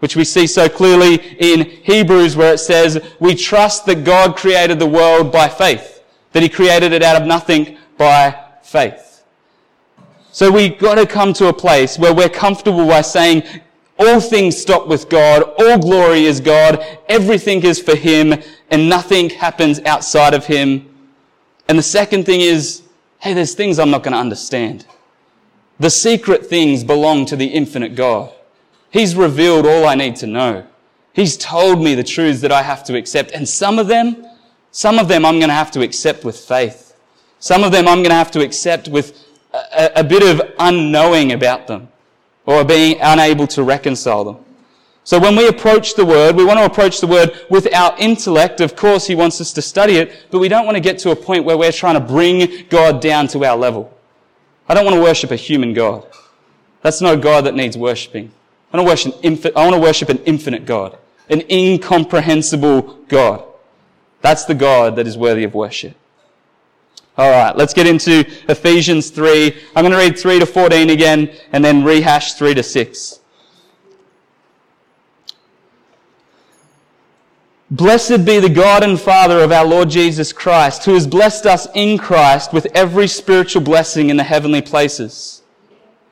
which 0.00 0.16
we 0.16 0.24
see 0.24 0.46
so 0.46 0.68
clearly 0.68 1.14
in 1.38 1.64
Hebrews 1.82 2.36
where 2.36 2.54
it 2.54 2.58
says, 2.58 3.02
we 3.18 3.34
trust 3.34 3.86
that 3.86 4.04
God 4.04 4.36
created 4.36 4.78
the 4.78 4.86
world 4.86 5.32
by 5.32 5.48
faith, 5.48 6.04
that 6.32 6.42
he 6.42 6.48
created 6.48 6.92
it 6.92 7.02
out 7.02 7.20
of 7.20 7.26
nothing 7.26 7.76
by 7.96 8.38
faith. 8.62 9.24
So 10.30 10.52
we 10.52 10.68
have 10.68 10.78
got 10.78 10.94
to 10.96 11.06
come 11.06 11.32
to 11.34 11.48
a 11.48 11.52
place 11.52 11.98
where 11.98 12.14
we're 12.14 12.28
comfortable 12.28 12.86
by 12.86 13.00
saying 13.00 13.42
all 13.98 14.20
things 14.20 14.56
stop 14.56 14.86
with 14.86 15.08
God, 15.08 15.42
all 15.58 15.78
glory 15.78 16.24
is 16.26 16.40
God, 16.40 16.84
everything 17.08 17.64
is 17.64 17.80
for 17.80 17.96
Him, 17.96 18.40
and 18.70 18.88
nothing 18.88 19.30
happens 19.30 19.80
outside 19.80 20.34
of 20.34 20.46
Him. 20.46 20.94
And 21.68 21.76
the 21.76 21.82
second 21.82 22.24
thing 22.24 22.40
is, 22.40 22.82
hey, 23.18 23.34
there's 23.34 23.54
things 23.54 23.80
I'm 23.80 23.90
not 23.90 24.04
going 24.04 24.12
to 24.12 24.18
understand. 24.18 24.86
The 25.80 25.90
secret 25.90 26.46
things 26.46 26.84
belong 26.84 27.26
to 27.26 27.36
the 27.36 27.46
infinite 27.46 27.96
God. 27.96 28.32
He's 28.90 29.14
revealed 29.14 29.66
all 29.66 29.86
I 29.86 29.94
need 29.94 30.16
to 30.16 30.26
know. 30.26 30.66
He's 31.12 31.36
told 31.36 31.82
me 31.82 31.94
the 31.94 32.04
truths 32.04 32.40
that 32.42 32.52
I 32.52 32.62
have 32.62 32.84
to 32.84 32.96
accept. 32.96 33.32
And 33.32 33.48
some 33.48 33.78
of 33.78 33.86
them, 33.86 34.24
some 34.70 34.98
of 34.98 35.08
them 35.08 35.24
I'm 35.24 35.38
going 35.38 35.48
to 35.48 35.54
have 35.54 35.70
to 35.72 35.82
accept 35.82 36.24
with 36.24 36.38
faith. 36.38 36.96
Some 37.40 37.64
of 37.64 37.72
them 37.72 37.86
I'm 37.88 37.98
going 37.98 38.10
to 38.10 38.14
have 38.14 38.30
to 38.32 38.40
accept 38.40 38.88
with 38.88 39.26
a, 39.52 40.00
a 40.00 40.04
bit 40.04 40.22
of 40.22 40.54
unknowing 40.58 41.32
about 41.32 41.66
them 41.66 41.88
or 42.46 42.64
being 42.64 42.98
unable 43.00 43.46
to 43.48 43.62
reconcile 43.62 44.24
them. 44.24 44.44
So 45.04 45.18
when 45.18 45.36
we 45.36 45.48
approach 45.48 45.94
the 45.94 46.04
word, 46.04 46.36
we 46.36 46.44
want 46.44 46.58
to 46.58 46.66
approach 46.66 47.00
the 47.00 47.06
word 47.06 47.30
with 47.48 47.72
our 47.74 47.96
intellect. 47.98 48.60
Of 48.60 48.76
course, 48.76 49.06
he 49.06 49.14
wants 49.14 49.40
us 49.40 49.52
to 49.54 49.62
study 49.62 49.96
it, 49.96 50.26
but 50.30 50.38
we 50.38 50.48
don't 50.48 50.66
want 50.66 50.76
to 50.76 50.82
get 50.82 50.98
to 51.00 51.10
a 51.10 51.16
point 51.16 51.44
where 51.44 51.56
we're 51.56 51.72
trying 51.72 51.94
to 51.94 52.00
bring 52.00 52.66
God 52.68 53.00
down 53.00 53.26
to 53.28 53.44
our 53.44 53.56
level. 53.56 53.96
I 54.68 54.74
don't 54.74 54.84
want 54.84 54.96
to 54.96 55.02
worship 55.02 55.30
a 55.30 55.36
human 55.36 55.72
God. 55.72 56.06
That's 56.82 57.00
no 57.00 57.16
God 57.16 57.46
that 57.46 57.54
needs 57.54 57.76
worshipping. 57.76 58.32
I 58.72 58.76
want 58.76 58.86
to 58.86 58.90
worship, 58.90 59.22
infi- 59.22 59.52
I 59.56 59.64
want 59.64 59.74
to 59.74 59.80
worship 59.80 60.08
an 60.08 60.18
infinite 60.24 60.66
God, 60.66 60.98
an 61.30 61.42
incomprehensible 61.50 62.98
God. 63.08 63.44
That's 64.20 64.44
the 64.44 64.54
God 64.54 64.96
that 64.96 65.06
is 65.06 65.16
worthy 65.16 65.44
of 65.44 65.54
worship. 65.54 65.96
All 67.16 67.30
right, 67.30 67.56
let's 67.56 67.74
get 67.74 67.86
into 67.86 68.24
Ephesians 68.48 69.10
3. 69.10 69.56
I'm 69.74 69.82
going 69.82 69.92
to 69.92 69.98
read 69.98 70.18
3 70.18 70.38
to 70.38 70.46
14 70.46 70.90
again 70.90 71.30
and 71.52 71.64
then 71.64 71.82
rehash 71.82 72.34
3 72.34 72.54
to 72.54 72.62
6. 72.62 73.20
Blessed 77.70 78.24
be 78.24 78.38
the 78.38 78.48
God 78.48 78.82
and 78.82 78.98
Father 78.98 79.40
of 79.40 79.52
our 79.52 79.66
Lord 79.66 79.90
Jesus 79.90 80.32
Christ, 80.32 80.84
who 80.84 80.94
has 80.94 81.06
blessed 81.06 81.44
us 81.44 81.66
in 81.74 81.98
Christ 81.98 82.52
with 82.52 82.66
every 82.74 83.06
spiritual 83.06 83.60
blessing 83.60 84.08
in 84.08 84.16
the 84.16 84.24
heavenly 84.24 84.62
places, 84.62 85.37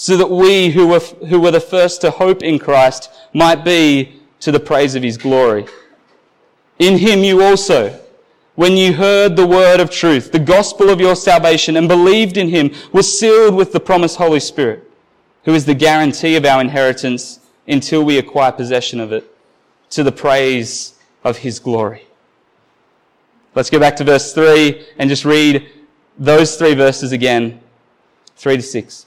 so 0.00 0.16
that 0.16 0.30
we 0.30 0.70
who 0.70 0.86
were, 0.86 1.00
who 1.00 1.40
were 1.40 1.50
the 1.50 1.58
first 1.58 2.00
to 2.00 2.08
hope 2.08 2.40
in 2.40 2.56
Christ 2.56 3.10
might 3.34 3.64
be 3.64 4.20
to 4.38 4.52
the 4.52 4.60
praise 4.60 4.94
of 4.94 5.02
his 5.02 5.18
glory. 5.18 5.66
In 6.78 6.98
him 6.98 7.24
you 7.24 7.42
also, 7.42 7.98
when 8.54 8.76
you 8.76 8.92
heard 8.92 9.34
the 9.34 9.44
word 9.44 9.80
of 9.80 9.90
truth, 9.90 10.30
the 10.30 10.38
gospel 10.38 10.88
of 10.88 11.00
your 11.00 11.16
salvation, 11.16 11.76
and 11.76 11.88
believed 11.88 12.36
in 12.36 12.48
him, 12.48 12.70
was 12.92 13.18
sealed 13.18 13.56
with 13.56 13.72
the 13.72 13.80
promised 13.80 14.18
Holy 14.18 14.38
Spirit, 14.38 14.88
who 15.42 15.52
is 15.52 15.64
the 15.64 15.74
guarantee 15.74 16.36
of 16.36 16.44
our 16.44 16.60
inheritance 16.60 17.40
until 17.66 18.04
we 18.04 18.18
acquire 18.18 18.52
possession 18.52 19.00
of 19.00 19.10
it, 19.12 19.24
to 19.90 20.04
the 20.04 20.12
praise 20.12 20.94
of 21.24 21.38
his 21.38 21.58
glory. 21.58 22.04
Let's 23.56 23.68
go 23.68 23.80
back 23.80 23.96
to 23.96 24.04
verse 24.04 24.32
3 24.32 24.80
and 24.96 25.10
just 25.10 25.24
read 25.24 25.68
those 26.16 26.54
three 26.54 26.74
verses 26.74 27.10
again 27.10 27.60
3 28.36 28.58
to 28.58 28.62
6. 28.62 29.06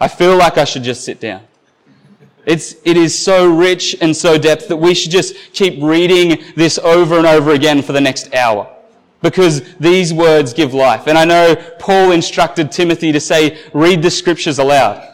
I 0.00 0.08
feel 0.08 0.36
like 0.36 0.58
I 0.58 0.64
should 0.64 0.84
just 0.84 1.04
sit 1.04 1.20
down. 1.20 1.42
It's, 2.46 2.76
it 2.84 2.96
is 2.96 3.16
so 3.18 3.52
rich 3.52 3.96
and 4.00 4.16
so 4.16 4.38
depth 4.38 4.68
that 4.68 4.76
we 4.76 4.94
should 4.94 5.10
just 5.10 5.34
keep 5.52 5.82
reading 5.82 6.42
this 6.56 6.78
over 6.78 7.18
and 7.18 7.26
over 7.26 7.52
again 7.52 7.82
for 7.82 7.92
the 7.92 8.00
next 8.00 8.34
hour. 8.34 8.74
Because 9.20 9.74
these 9.74 10.14
words 10.14 10.54
give 10.54 10.72
life. 10.72 11.08
And 11.08 11.18
I 11.18 11.24
know 11.24 11.56
Paul 11.78 12.12
instructed 12.12 12.70
Timothy 12.70 13.12
to 13.12 13.20
say, 13.20 13.58
read 13.74 14.02
the 14.02 14.10
scriptures 14.10 14.58
aloud. 14.58 15.06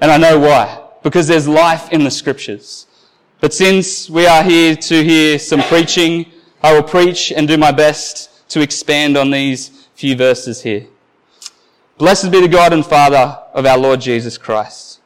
And 0.00 0.10
I 0.10 0.16
know 0.16 0.40
why. 0.40 0.82
Because 1.02 1.28
there's 1.28 1.46
life 1.46 1.92
in 1.92 2.02
the 2.02 2.10
scriptures. 2.10 2.86
But 3.40 3.52
since 3.52 4.10
we 4.10 4.26
are 4.26 4.42
here 4.42 4.74
to 4.74 5.04
hear 5.04 5.38
some 5.38 5.60
preaching, 5.62 6.32
I 6.62 6.72
will 6.72 6.82
preach 6.82 7.30
and 7.30 7.46
do 7.46 7.56
my 7.56 7.70
best 7.70 8.48
to 8.48 8.60
expand 8.60 9.16
on 9.16 9.30
these 9.30 9.86
few 9.94 10.16
verses 10.16 10.62
here. 10.62 10.86
Blessed 11.98 12.30
be 12.30 12.42
the 12.42 12.48
God 12.48 12.74
and 12.74 12.84
Father 12.84 13.38
of 13.54 13.64
our 13.64 13.78
Lord 13.78 14.02
Jesus 14.02 14.36
Christ. 14.36 15.00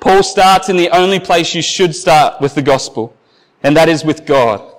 Paul 0.00 0.24
starts 0.24 0.68
in 0.68 0.76
the 0.76 0.90
only 0.90 1.20
place 1.20 1.54
you 1.54 1.62
should 1.62 1.94
start 1.94 2.40
with 2.40 2.56
the 2.56 2.62
gospel, 2.62 3.14
and 3.62 3.76
that 3.76 3.88
is 3.88 4.04
with 4.04 4.26
God. 4.26 4.74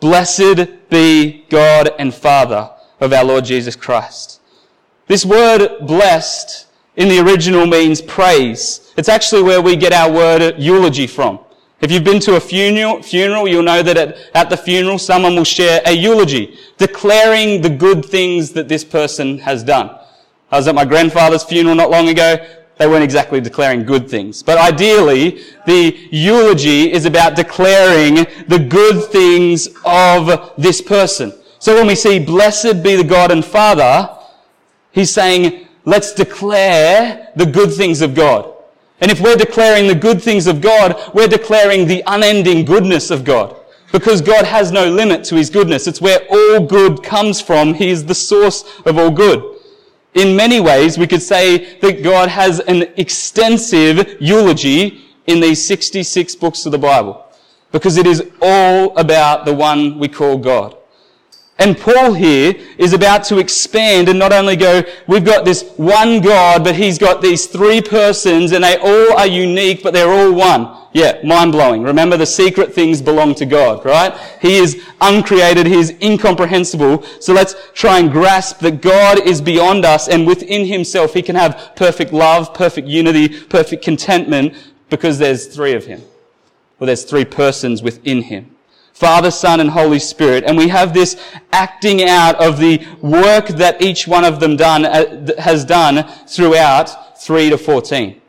Blessed 0.00 0.90
be 0.90 1.46
God 1.48 1.92
and 1.98 2.12
Father 2.12 2.70
of 3.00 3.14
our 3.14 3.24
Lord 3.24 3.46
Jesus 3.46 3.76
Christ. 3.76 4.42
This 5.06 5.24
word 5.24 5.86
blessed 5.86 6.66
in 6.96 7.08
the 7.08 7.20
original 7.20 7.66
means 7.66 8.02
praise. 8.02 8.92
It's 8.98 9.08
actually 9.08 9.42
where 9.42 9.62
we 9.62 9.76
get 9.76 9.94
our 9.94 10.12
word 10.12 10.56
eulogy 10.58 11.06
from. 11.06 11.38
If 11.80 11.90
you've 11.90 12.04
been 12.04 12.20
to 12.20 12.36
a 12.36 12.40
funeral, 12.40 13.02
funeral 13.02 13.48
you'll 13.48 13.62
know 13.62 13.82
that 13.82 13.96
at, 13.96 14.18
at 14.34 14.50
the 14.50 14.56
funeral 14.58 14.98
someone 14.98 15.34
will 15.34 15.44
share 15.44 15.80
a 15.86 15.92
eulogy, 15.92 16.58
declaring 16.76 17.62
the 17.62 17.70
good 17.70 18.04
things 18.04 18.52
that 18.52 18.68
this 18.68 18.84
person 18.84 19.38
has 19.38 19.64
done. 19.64 19.98
I 20.54 20.56
was 20.56 20.68
at 20.68 20.76
my 20.76 20.84
grandfather's 20.84 21.42
funeral 21.42 21.74
not 21.74 21.90
long 21.90 22.08
ago. 22.08 22.36
They 22.78 22.86
weren't 22.86 23.02
exactly 23.02 23.40
declaring 23.40 23.84
good 23.84 24.08
things. 24.08 24.40
But 24.40 24.56
ideally, 24.56 25.42
the 25.66 26.08
eulogy 26.12 26.92
is 26.92 27.06
about 27.06 27.34
declaring 27.34 28.24
the 28.46 28.64
good 28.68 29.10
things 29.10 29.66
of 29.84 30.52
this 30.56 30.80
person. 30.80 31.32
So 31.58 31.74
when 31.74 31.88
we 31.88 31.96
see 31.96 32.20
blessed 32.20 32.84
be 32.84 32.94
the 32.94 33.02
God 33.02 33.32
and 33.32 33.44
Father, 33.44 34.16
he's 34.92 35.10
saying, 35.10 35.66
let's 35.86 36.14
declare 36.14 37.32
the 37.34 37.46
good 37.46 37.72
things 37.72 38.00
of 38.00 38.14
God. 38.14 38.54
And 39.00 39.10
if 39.10 39.20
we're 39.20 39.34
declaring 39.34 39.88
the 39.88 39.96
good 39.96 40.22
things 40.22 40.46
of 40.46 40.60
God, 40.60 40.94
we're 41.12 41.26
declaring 41.26 41.88
the 41.88 42.04
unending 42.06 42.64
goodness 42.64 43.10
of 43.10 43.24
God. 43.24 43.56
Because 43.90 44.20
God 44.20 44.44
has 44.44 44.70
no 44.70 44.88
limit 44.88 45.24
to 45.24 45.34
his 45.34 45.50
goodness. 45.50 45.88
It's 45.88 46.00
where 46.00 46.20
all 46.30 46.60
good 46.60 47.02
comes 47.02 47.40
from. 47.40 47.74
He 47.74 47.88
is 47.90 48.06
the 48.06 48.14
source 48.14 48.64
of 48.86 48.98
all 48.98 49.10
good. 49.10 49.53
In 50.14 50.36
many 50.36 50.60
ways, 50.60 50.96
we 50.96 51.06
could 51.06 51.22
say 51.22 51.78
that 51.80 52.02
God 52.02 52.28
has 52.28 52.60
an 52.60 52.82
extensive 52.96 54.20
eulogy 54.20 55.04
in 55.26 55.40
these 55.40 55.64
66 55.64 56.36
books 56.36 56.66
of 56.66 56.72
the 56.72 56.78
Bible. 56.78 57.24
Because 57.72 57.96
it 57.96 58.06
is 58.06 58.30
all 58.40 58.96
about 58.96 59.44
the 59.44 59.52
one 59.52 59.98
we 59.98 60.06
call 60.08 60.38
God. 60.38 60.76
And 61.58 61.78
Paul 61.78 62.14
here 62.14 62.54
is 62.78 62.92
about 62.92 63.22
to 63.24 63.38
expand 63.38 64.08
and 64.08 64.18
not 64.18 64.32
only 64.32 64.56
go, 64.56 64.82
we've 65.06 65.24
got 65.24 65.44
this 65.44 65.62
one 65.76 66.20
God, 66.20 66.64
but 66.64 66.74
he's 66.74 66.98
got 66.98 67.22
these 67.22 67.46
three 67.46 67.80
persons 67.80 68.50
and 68.50 68.64
they 68.64 68.76
all 68.76 69.16
are 69.16 69.26
unique, 69.26 69.82
but 69.82 69.92
they're 69.92 70.10
all 70.10 70.32
one. 70.32 70.76
Yeah, 70.92 71.20
mind 71.24 71.52
blowing. 71.52 71.82
Remember 71.82 72.16
the 72.16 72.26
secret 72.26 72.74
things 72.74 73.00
belong 73.00 73.36
to 73.36 73.46
God, 73.46 73.84
right? 73.84 74.16
He 74.40 74.56
is 74.56 74.82
uncreated. 75.00 75.66
He 75.66 75.78
is 75.78 75.94
incomprehensible. 76.02 77.04
So 77.20 77.32
let's 77.32 77.54
try 77.72 78.00
and 78.00 78.10
grasp 78.10 78.58
that 78.60 78.80
God 78.80 79.20
is 79.20 79.40
beyond 79.40 79.84
us 79.84 80.08
and 80.08 80.26
within 80.26 80.66
himself 80.66 81.14
he 81.14 81.22
can 81.22 81.36
have 81.36 81.72
perfect 81.76 82.12
love, 82.12 82.52
perfect 82.52 82.88
unity, 82.88 83.28
perfect 83.28 83.84
contentment 83.84 84.54
because 84.90 85.18
there's 85.18 85.46
three 85.46 85.74
of 85.74 85.86
him. 85.86 86.02
Well, 86.78 86.86
there's 86.86 87.04
three 87.04 87.24
persons 87.24 87.80
within 87.80 88.22
him. 88.22 88.53
Father, 88.94 89.32
Son, 89.32 89.58
and 89.58 89.70
Holy 89.70 89.98
Spirit. 89.98 90.44
And 90.44 90.56
we 90.56 90.68
have 90.68 90.94
this 90.94 91.20
acting 91.52 92.04
out 92.04 92.36
of 92.36 92.58
the 92.58 92.86
work 93.02 93.48
that 93.48 93.82
each 93.82 94.06
one 94.06 94.24
of 94.24 94.38
them 94.38 94.56
done, 94.56 94.86
uh, 94.86 95.32
has 95.38 95.64
done 95.64 96.04
throughout 96.28 97.20
3 97.20 97.50
to 97.50 97.58
14. 97.58 98.20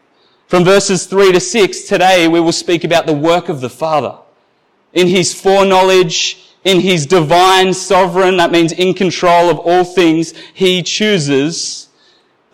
From 0.47 0.63
verses 0.63 1.05
3 1.05 1.31
to 1.33 1.39
6, 1.39 1.81
today 1.83 2.27
we 2.27 2.39
will 2.39 2.51
speak 2.51 2.83
about 2.83 3.05
the 3.05 3.13
work 3.13 3.47
of 3.47 3.61
the 3.61 3.69
Father. 3.69 4.17
In 4.91 5.07
His 5.07 5.39
foreknowledge, 5.39 6.43
in 6.63 6.79
His 6.79 7.05
divine 7.05 7.71
sovereign, 7.73 8.37
that 8.37 8.51
means 8.51 8.71
in 8.71 8.95
control 8.95 9.51
of 9.51 9.59
all 9.59 9.83
things, 9.83 10.33
He 10.53 10.81
chooses 10.81 11.89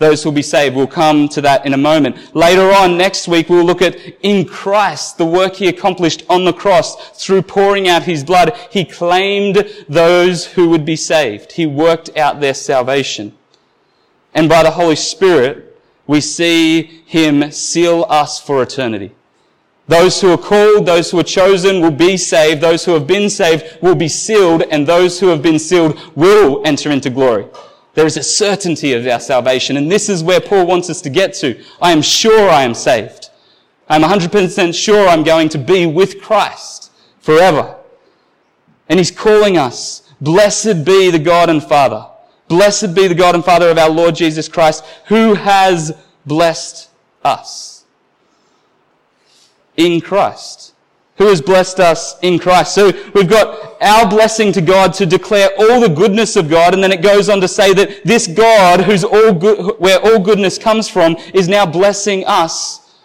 those 0.02 0.22
who 0.22 0.30
will 0.30 0.36
be 0.36 0.42
saved. 0.42 0.76
We'll 0.76 0.88
come 0.88 1.30
to 1.30 1.42
that 1.42 1.66
in 1.66 1.74
a 1.74 1.78
moment. 1.78 2.36
Later 2.36 2.72
on, 2.74 2.98
next 2.98 3.28
week, 3.28 3.48
we'll 3.48 3.64
look 3.64 3.82
at 3.82 3.96
in 4.22 4.46
Christ, 4.46 5.18
the 5.18 5.26
work 5.26 5.56
He 5.56 5.68
accomplished 5.68 6.26
on 6.30 6.44
the 6.44 6.52
cross 6.52 7.12
through 7.24 7.44
pouring 7.44 7.88
out 7.88 8.04
His 8.04 8.24
blood. 8.24 8.54
He 8.70 8.84
claimed 8.84 9.66
those 9.88 10.46
who 10.46 10.70
would 10.70 10.86
be 10.86 10.98
saved. 10.98 11.54
He 11.54 11.66
worked 11.66 12.18
out 12.18 12.42
their 12.42 12.54
salvation. 12.54 13.38
And 14.34 14.50
by 14.50 14.64
the 14.64 14.72
Holy 14.72 14.96
Spirit, 14.96 15.78
we 16.08 16.20
see 16.20 17.04
him 17.06 17.52
seal 17.52 18.06
us 18.10 18.40
for 18.40 18.62
eternity. 18.62 19.12
Those 19.88 20.20
who 20.22 20.32
are 20.32 20.38
called, 20.38 20.86
those 20.86 21.12
who 21.12 21.20
are 21.20 21.24
chosen 21.24 21.82
will 21.82 21.92
be 21.92 22.18
saved. 22.18 22.62
Those 22.62 22.86
who 22.86 22.94
have 22.94 23.08
been 23.08 23.30
saved 23.30 23.78
will 23.82 23.96
be 23.96 24.08
sealed 24.08 24.64
and 24.64 24.88
those 24.88 25.20
who 25.20 25.28
have 25.28 25.42
been 25.42 25.60
sealed 25.60 26.00
will 26.16 26.62
enter 26.66 26.92
into 26.92 27.10
glory. 27.10 27.46
There 27.94 28.06
is 28.06 28.18
a 28.18 28.24
certainty 28.24 28.94
of 28.94 29.06
our 29.06 29.20
salvation. 29.20 29.78
And 29.78 29.92
this 29.92 30.10
is 30.10 30.24
where 30.24 30.40
Paul 30.40 30.66
wants 30.66 30.90
us 30.90 31.02
to 31.02 31.10
get 31.10 31.34
to. 31.36 31.62
I 31.82 31.92
am 31.92 32.02
sure 32.02 32.50
I 32.50 32.64
am 32.64 32.74
saved. 32.74 33.30
I'm 33.90 34.02
100% 34.02 34.74
sure 34.74 35.08
I'm 35.08 35.24
going 35.24 35.50
to 35.50 35.58
be 35.58 35.86
with 35.86 36.22
Christ 36.22 36.92
forever. 37.20 37.76
And 38.88 39.00
he's 39.00 39.12
calling 39.12 39.58
us, 39.58 40.10
blessed 40.22 40.86
be 40.86 41.12
the 41.12 41.20
God 41.20 41.50
and 41.50 41.62
Father. 41.62 42.08
Blessed 42.48 42.94
be 42.94 43.08
the 43.08 43.16
God 43.16 43.36
and 43.36 43.44
Father 43.44 43.70
of 43.70 43.78
our 43.78 43.90
Lord 43.90 44.16
Jesus 44.16 44.48
Christ, 44.48 44.86
who 45.08 45.34
has 45.34 45.94
blessed 46.26 46.90
us 47.24 47.86
in 49.78 50.02
Christ 50.02 50.71
who 51.22 51.28
has 51.28 51.40
blessed 51.40 51.80
us 51.80 52.18
in 52.24 52.40
Christ. 52.40 52.74
So 52.74 52.92
we've 53.14 53.30
got 53.30 53.80
our 53.80 54.10
blessing 54.10 54.52
to 54.54 54.62
God 54.62 54.92
to 54.96 55.06
declare 55.06 55.50
all 55.60 55.80
the 55.80 55.88
goodness 55.88 56.36
of 56.36 56.50
God, 56.50 56.74
and 56.74 56.84
then 56.84 56.92
it 56.92 57.04
goes 57.04 57.30
on 57.30 57.40
to 57.42 57.48
say 57.48 57.76
that 57.76 58.04
this 58.04 58.26
God, 58.26 58.82
who's 58.82 59.04
all 59.04 59.32
good, 59.32 59.80
where 59.80 60.00
all 60.00 60.18
goodness 60.18 60.58
comes 60.58 60.90
from, 60.90 61.16
is 61.36 61.48
now 61.48 61.64
blessing 61.64 62.26
us, 62.26 62.98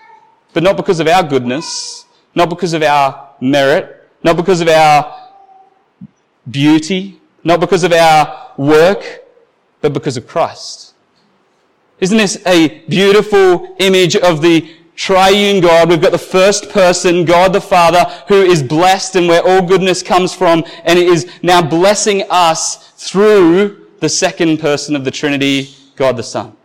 but 0.55 0.63
not 0.63 0.79
because 0.79 0.99
of 0.99 1.07
our 1.09 1.23
goodness, 1.23 2.07
not 2.35 2.49
because 2.49 2.73
of 2.73 2.83
our 2.83 3.35
merit, 3.39 4.09
not 4.23 4.39
because 4.39 4.63
of 4.63 4.69
our 4.69 5.31
beauty, 6.51 7.21
not 7.45 7.61
because 7.61 7.85
of 7.85 7.93
our 7.93 8.53
work, 8.57 9.27
but 9.83 9.93
because 9.93 10.17
of 10.17 10.27
Christ. 10.27 10.95
Isn't 12.01 12.17
this 12.17 12.43
a 12.47 12.79
beautiful 12.89 13.77
image 13.79 14.17
of 14.17 14.41
the 14.41 14.75
triune 14.97 15.61
God. 15.61 15.89
We've 15.89 16.01
got 16.01 16.13
the 16.13 16.19
first 16.19 16.71
person, 16.71 17.25
God 17.25 17.53
the 17.53 17.61
Father, 17.61 18.05
who 18.29 18.43
is 18.43 18.63
blessed 18.63 19.17
and 19.17 19.29
where 19.29 19.43
all 19.47 19.63
goodness 19.63 20.03
comes 20.03 20.35
from, 20.35 20.65
and 20.85 20.99
it 20.99 21.07
is 21.07 21.31
now 21.43 21.63
blessing 21.63 22.25
us 22.31 22.91
through 22.93 23.87
the 24.01 24.09
second 24.09 24.59
person 24.59 24.97
of 24.97 25.05
the 25.05 25.11
Trinity, 25.11 25.75
God 25.95 26.17
the 26.17 26.23
Son. 26.23 26.57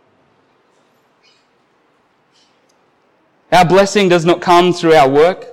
Our 3.52 3.66
blessing 3.66 4.08
does 4.08 4.24
not 4.24 4.40
come 4.40 4.72
through 4.72 4.94
our 4.94 5.08
work. 5.08 5.46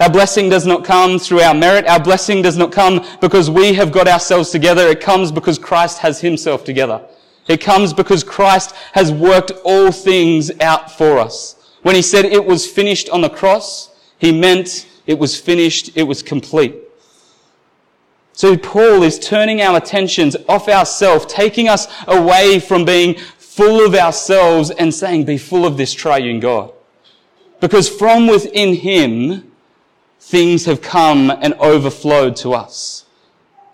Our 0.00 0.10
blessing 0.10 0.48
does 0.48 0.66
not 0.66 0.82
come 0.82 1.18
through 1.18 1.40
our 1.40 1.54
merit. 1.54 1.86
Our 1.86 2.02
blessing 2.02 2.42
does 2.42 2.56
not 2.56 2.72
come 2.72 3.06
because 3.20 3.50
we 3.50 3.74
have 3.74 3.92
got 3.92 4.08
ourselves 4.08 4.50
together. 4.50 4.88
It 4.88 5.00
comes 5.00 5.30
because 5.30 5.58
Christ 5.58 5.98
has 5.98 6.20
himself 6.20 6.64
together. 6.64 7.06
It 7.46 7.60
comes 7.60 7.92
because 7.92 8.24
Christ 8.24 8.74
has 8.92 9.12
worked 9.12 9.52
all 9.64 9.92
things 9.92 10.50
out 10.60 10.90
for 10.90 11.18
us. 11.18 11.56
When 11.84 11.94
he 11.94 12.00
said 12.00 12.24
it 12.24 12.46
was 12.46 12.66
finished 12.66 13.10
on 13.10 13.20
the 13.20 13.28
cross, 13.28 13.90
he 14.16 14.32
meant 14.32 14.88
it 15.06 15.18
was 15.18 15.38
finished, 15.38 15.94
it 15.94 16.04
was 16.04 16.22
complete. 16.22 16.74
So 18.32 18.56
Paul 18.56 19.02
is 19.02 19.18
turning 19.18 19.60
our 19.60 19.76
attentions 19.76 20.34
off 20.48 20.66
ourselves, 20.66 21.26
taking 21.26 21.68
us 21.68 21.86
away 22.08 22.58
from 22.58 22.86
being 22.86 23.16
full 23.36 23.84
of 23.84 23.94
ourselves 23.94 24.70
and 24.70 24.94
saying, 24.94 25.26
be 25.26 25.36
full 25.36 25.66
of 25.66 25.76
this 25.76 25.92
triune 25.92 26.40
God. 26.40 26.72
Because 27.60 27.86
from 27.86 28.28
within 28.28 28.76
him, 28.76 29.52
things 30.18 30.64
have 30.64 30.80
come 30.80 31.30
and 31.30 31.52
overflowed 31.54 32.34
to 32.36 32.54
us. 32.54 33.04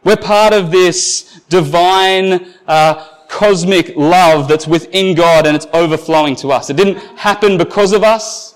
We're 0.02 0.16
part 0.16 0.52
of 0.52 0.72
this 0.72 1.42
divine 1.48 2.54
uh, 2.66 3.06
cosmic 3.40 3.96
love 3.96 4.48
that's 4.48 4.66
within 4.66 5.14
God 5.14 5.46
and 5.46 5.56
it's 5.56 5.66
overflowing 5.72 6.36
to 6.36 6.48
us. 6.48 6.68
It 6.68 6.76
didn't 6.76 6.98
happen 7.16 7.56
because 7.56 7.94
of 7.94 8.04
us. 8.04 8.54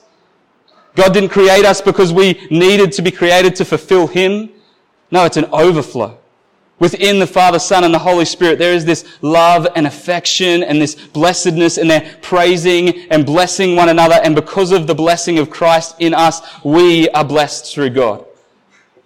God 0.95 1.14
didn't 1.14 1.31
create 1.31 1.64
us 1.64 1.81
because 1.81 2.12
we 2.12 2.47
needed 2.50 2.93
to 2.93 3.00
be 3.00 3.11
created 3.11 3.57
to 3.57 3.64
fulfill 3.64 4.07
Him. 4.07 4.50
No, 5.11 5.25
it's 5.25 5.38
an 5.38 5.47
overflow. 5.47 6.19
Within 6.81 7.19
the 7.19 7.26
Father, 7.26 7.59
Son, 7.59 7.85
and 7.85 7.95
the 7.95 7.99
Holy 7.99 8.26
Spirit, 8.26 8.59
there 8.59 8.75
is 8.75 8.85
this 8.85 9.07
love 9.23 9.67
and 9.75 9.87
affection 9.87 10.62
and 10.62 10.83
this 10.83 10.97
blessedness 10.97 11.79
and 11.79 11.88
they're 11.88 12.19
praising 12.21 13.11
and 13.11 13.25
blessing 13.25 13.76
one 13.76 13.88
another. 13.88 14.21
And 14.23 14.35
because 14.35 14.71
of 14.71 14.87
the 14.87 14.95
blessing 14.95 15.38
of 15.38 15.49
Christ 15.49 15.97
in 15.99 16.12
us, 16.12 16.43
we 16.62 17.09
are 17.11 17.25
blessed 17.25 17.73
through 17.73 17.91
God. 17.91 18.26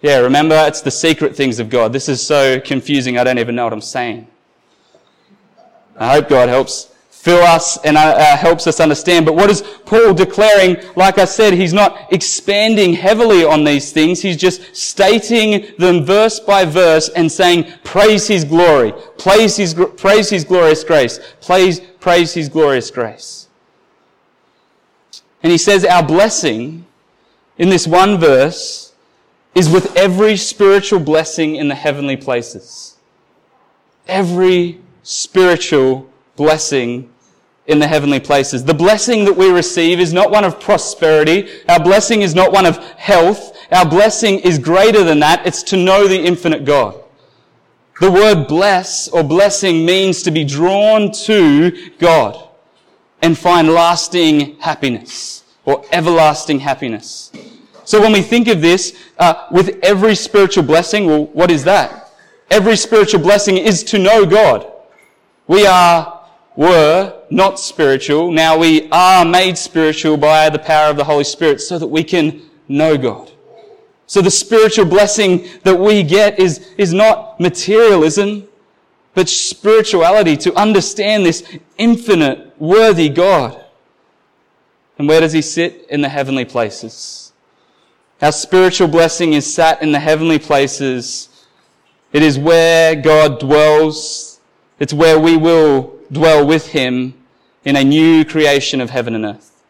Yeah, 0.01 0.17
remember, 0.17 0.61
it's 0.67 0.81
the 0.81 0.91
secret 0.91 1.37
things 1.37 1.57
of 1.57 1.69
God. 1.69 1.93
This 1.93 2.09
is 2.09 2.25
so 2.25 2.59
confusing, 2.59 3.17
I 3.17 3.23
don't 3.23 3.39
even 3.39 3.55
know 3.55 3.63
what 3.63 3.73
I'm 3.73 3.79
saying. 3.79 4.27
I 5.99 6.13
hope 6.13 6.29
God 6.29 6.49
helps 6.49 6.89
fill 7.09 7.43
us 7.43 7.77
and 7.83 7.97
uh, 7.97 7.99
uh, 7.99 8.37
helps 8.37 8.65
us 8.65 8.79
understand. 8.79 9.25
But 9.25 9.35
what 9.35 9.49
is 9.49 9.61
Paul 9.85 10.13
declaring? 10.13 10.77
Like 10.95 11.17
I 11.17 11.25
said, 11.25 11.53
he's 11.53 11.73
not 11.73 12.13
expanding 12.13 12.93
heavily 12.93 13.43
on 13.43 13.65
these 13.65 13.91
things. 13.91 14.21
He's 14.21 14.37
just 14.37 14.73
stating 14.73 15.75
them 15.77 16.05
verse 16.05 16.39
by 16.39 16.63
verse 16.63 17.09
and 17.09 17.29
saying, 17.29 17.73
praise 17.83 18.25
his 18.25 18.45
glory, 18.45 18.93
praise 19.17 19.57
his, 19.57 19.75
praise 19.97 20.29
his 20.29 20.45
glorious 20.45 20.85
grace, 20.85 21.19
praise, 21.41 21.81
praise 21.99 22.33
his 22.33 22.47
glorious 22.47 22.89
grace. 22.89 23.49
And 25.43 25.51
he 25.51 25.57
says 25.57 25.83
our 25.83 26.03
blessing 26.03 26.85
in 27.57 27.69
this 27.69 27.85
one 27.85 28.17
verse 28.17 28.93
is 29.55 29.69
with 29.69 29.95
every 29.97 30.37
spiritual 30.37 31.01
blessing 31.01 31.57
in 31.57 31.67
the 31.67 31.75
heavenly 31.75 32.15
places. 32.15 32.95
Every 34.07 34.79
spiritual 35.09 36.07
blessing 36.35 37.11
in 37.65 37.79
the 37.79 37.87
heavenly 37.87 38.19
places. 38.19 38.63
The 38.63 38.75
blessing 38.75 39.25
that 39.25 39.35
we 39.35 39.49
receive 39.49 39.99
is 39.99 40.13
not 40.13 40.29
one 40.29 40.43
of 40.43 40.59
prosperity. 40.59 41.49
Our 41.67 41.79
blessing 41.79 42.21
is 42.21 42.35
not 42.35 42.51
one 42.51 42.67
of 42.67 42.77
health. 42.77 43.57
Our 43.71 43.89
blessing 43.89 44.37
is 44.39 44.59
greater 44.59 45.03
than 45.03 45.19
that. 45.21 45.47
It's 45.47 45.63
to 45.63 45.77
know 45.77 46.07
the 46.07 46.19
infinite 46.19 46.63
God. 46.63 47.03
The 47.99 48.11
word 48.11 48.47
bless 48.47 49.07
or 49.07 49.23
blessing 49.23 49.83
means 49.83 50.21
to 50.23 50.31
be 50.31 50.45
drawn 50.45 51.11
to 51.25 51.89
God 51.97 52.47
and 53.23 53.35
find 53.35 53.69
lasting 53.69 54.59
happiness 54.59 55.43
or 55.65 55.83
everlasting 55.91 56.59
happiness. 56.59 57.31
So 57.83 57.99
when 57.99 58.13
we 58.13 58.21
think 58.21 58.47
of 58.47 58.61
this, 58.61 58.95
uh, 59.17 59.47
with 59.49 59.79
every 59.81 60.13
spiritual 60.13 60.63
blessing, 60.63 61.07
well, 61.07 61.25
what 61.25 61.49
is 61.49 61.63
that? 61.63 62.11
Every 62.51 62.75
spiritual 62.75 63.21
blessing 63.21 63.57
is 63.57 63.83
to 63.85 63.97
know 63.97 64.23
God. 64.27 64.71
We 65.49 65.65
are, 65.65 66.27
were 66.55 67.23
not 67.31 67.59
spiritual. 67.59 68.31
Now 68.31 68.55
we 68.55 68.87
are 68.91 69.25
made 69.25 69.57
spiritual 69.57 70.15
by 70.15 70.47
the 70.47 70.59
power 70.59 70.91
of 70.91 70.97
the 70.97 71.03
Holy 71.03 71.23
Spirit 71.23 71.59
so 71.59 71.79
that 71.79 71.87
we 71.87 72.03
can 72.03 72.43
know 72.67 72.95
God. 72.95 73.31
So 74.05 74.21
the 74.21 74.29
spiritual 74.29 74.85
blessing 74.85 75.49
that 75.63 75.75
we 75.75 76.03
get 76.03 76.39
is, 76.39 76.71
is 76.77 76.93
not 76.93 77.39
materialism, 77.39 78.47
but 79.15 79.27
spirituality 79.27 80.37
to 80.37 80.53
understand 80.53 81.25
this 81.25 81.57
infinite, 81.79 82.53
worthy 82.61 83.09
God. 83.09 83.65
And 84.99 85.07
where 85.07 85.19
does 85.19 85.33
he 85.33 85.41
sit? 85.41 85.87
In 85.89 86.01
the 86.01 86.09
heavenly 86.09 86.45
places. 86.45 87.33
Our 88.21 88.31
spiritual 88.31 88.87
blessing 88.87 89.33
is 89.33 89.51
sat 89.51 89.81
in 89.81 89.93
the 89.93 89.99
heavenly 89.99 90.37
places. 90.37 91.47
It 92.13 92.21
is 92.21 92.37
where 92.37 92.95
God 92.95 93.39
dwells 93.39 94.29
it's 94.79 94.93
where 94.93 95.19
we 95.19 95.37
will 95.37 95.97
dwell 96.11 96.45
with 96.45 96.67
him 96.67 97.13
in 97.65 97.75
a 97.75 97.83
new 97.83 98.25
creation 98.25 98.81
of 98.81 98.89
heaven 98.89 99.15
and 99.15 99.25
earth. 99.25 99.63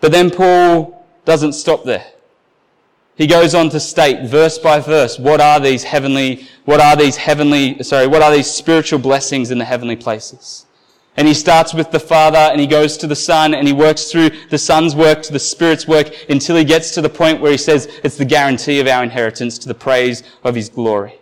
But 0.00 0.12
then 0.12 0.30
Paul 0.30 1.06
doesn't 1.24 1.52
stop 1.52 1.84
there. 1.84 2.06
He 3.16 3.26
goes 3.26 3.54
on 3.54 3.70
to 3.70 3.78
state 3.78 4.28
verse 4.28 4.58
by 4.58 4.80
verse, 4.80 5.18
what 5.18 5.40
are 5.40 5.60
these 5.60 5.84
heavenly, 5.84 6.48
what 6.64 6.80
are 6.80 6.96
these 6.96 7.16
heavenly, 7.16 7.80
sorry, 7.82 8.08
what 8.08 8.22
are 8.22 8.32
these 8.32 8.50
spiritual 8.50 8.98
blessings 8.98 9.50
in 9.50 9.58
the 9.58 9.64
heavenly 9.64 9.94
places? 9.94 10.66
And 11.16 11.28
he 11.28 11.34
starts 11.34 11.72
with 11.72 11.92
the 11.92 12.00
Father 12.00 12.38
and 12.38 12.60
he 12.60 12.66
goes 12.66 12.96
to 12.96 13.06
the 13.06 13.14
Son 13.14 13.54
and 13.54 13.68
he 13.68 13.72
works 13.72 14.10
through 14.10 14.30
the 14.50 14.58
Son's 14.58 14.96
work 14.96 15.22
to 15.22 15.32
the 15.32 15.38
Spirit's 15.38 15.86
work 15.86 16.10
until 16.28 16.56
he 16.56 16.64
gets 16.64 16.90
to 16.92 17.00
the 17.00 17.08
point 17.08 17.40
where 17.40 17.52
he 17.52 17.56
says 17.56 17.86
it's 18.02 18.16
the 18.16 18.24
guarantee 18.24 18.80
of 18.80 18.88
our 18.88 19.04
inheritance 19.04 19.58
to 19.58 19.68
the 19.68 19.74
praise 19.74 20.24
of 20.42 20.56
his 20.56 20.68
glory. 20.68 21.14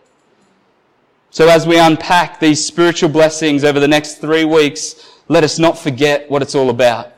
So 1.33 1.49
as 1.49 1.67
we 1.67 1.79
unpack 1.79 2.41
these 2.41 2.63
spiritual 2.63 3.09
blessings 3.09 3.65
over 3.65 3.81
the 3.81 3.89
next 3.89 4.17
three 4.17 4.45
weeks, 4.45 5.19
let 5.29 5.43
us 5.43 5.59
not 5.59 5.79
forget 5.79 6.31
what 6.31 6.43
it's 6.43 6.55
all 6.55 6.69
about. 6.69 7.11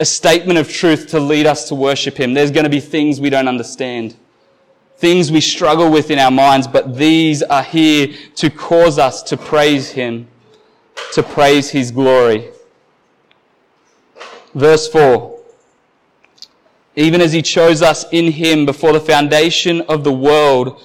A 0.00 0.04
statement 0.04 0.58
of 0.58 0.68
truth 0.68 1.06
to 1.10 1.20
lead 1.20 1.46
us 1.46 1.68
to 1.68 1.76
worship 1.76 2.16
Him. 2.18 2.34
There's 2.34 2.50
going 2.50 2.64
to 2.64 2.70
be 2.70 2.80
things 2.80 3.20
we 3.20 3.30
don't 3.30 3.46
understand. 3.46 4.16
Things 4.96 5.30
we 5.30 5.40
struggle 5.40 5.92
with 5.92 6.10
in 6.10 6.18
our 6.18 6.32
minds, 6.32 6.66
but 6.66 6.96
these 6.96 7.40
are 7.44 7.62
here 7.62 8.08
to 8.34 8.50
cause 8.50 8.98
us 8.98 9.22
to 9.22 9.36
praise 9.36 9.92
Him, 9.92 10.26
to 11.12 11.22
praise 11.22 11.70
His 11.70 11.92
glory. 11.92 12.50
Verse 14.54 14.88
4. 14.88 15.38
Even 16.96 17.20
as 17.20 17.32
He 17.32 17.42
chose 17.42 17.80
us 17.80 18.06
in 18.10 18.32
Him 18.32 18.66
before 18.66 18.92
the 18.92 19.00
foundation 19.00 19.82
of 19.82 20.02
the 20.02 20.12
world, 20.12 20.82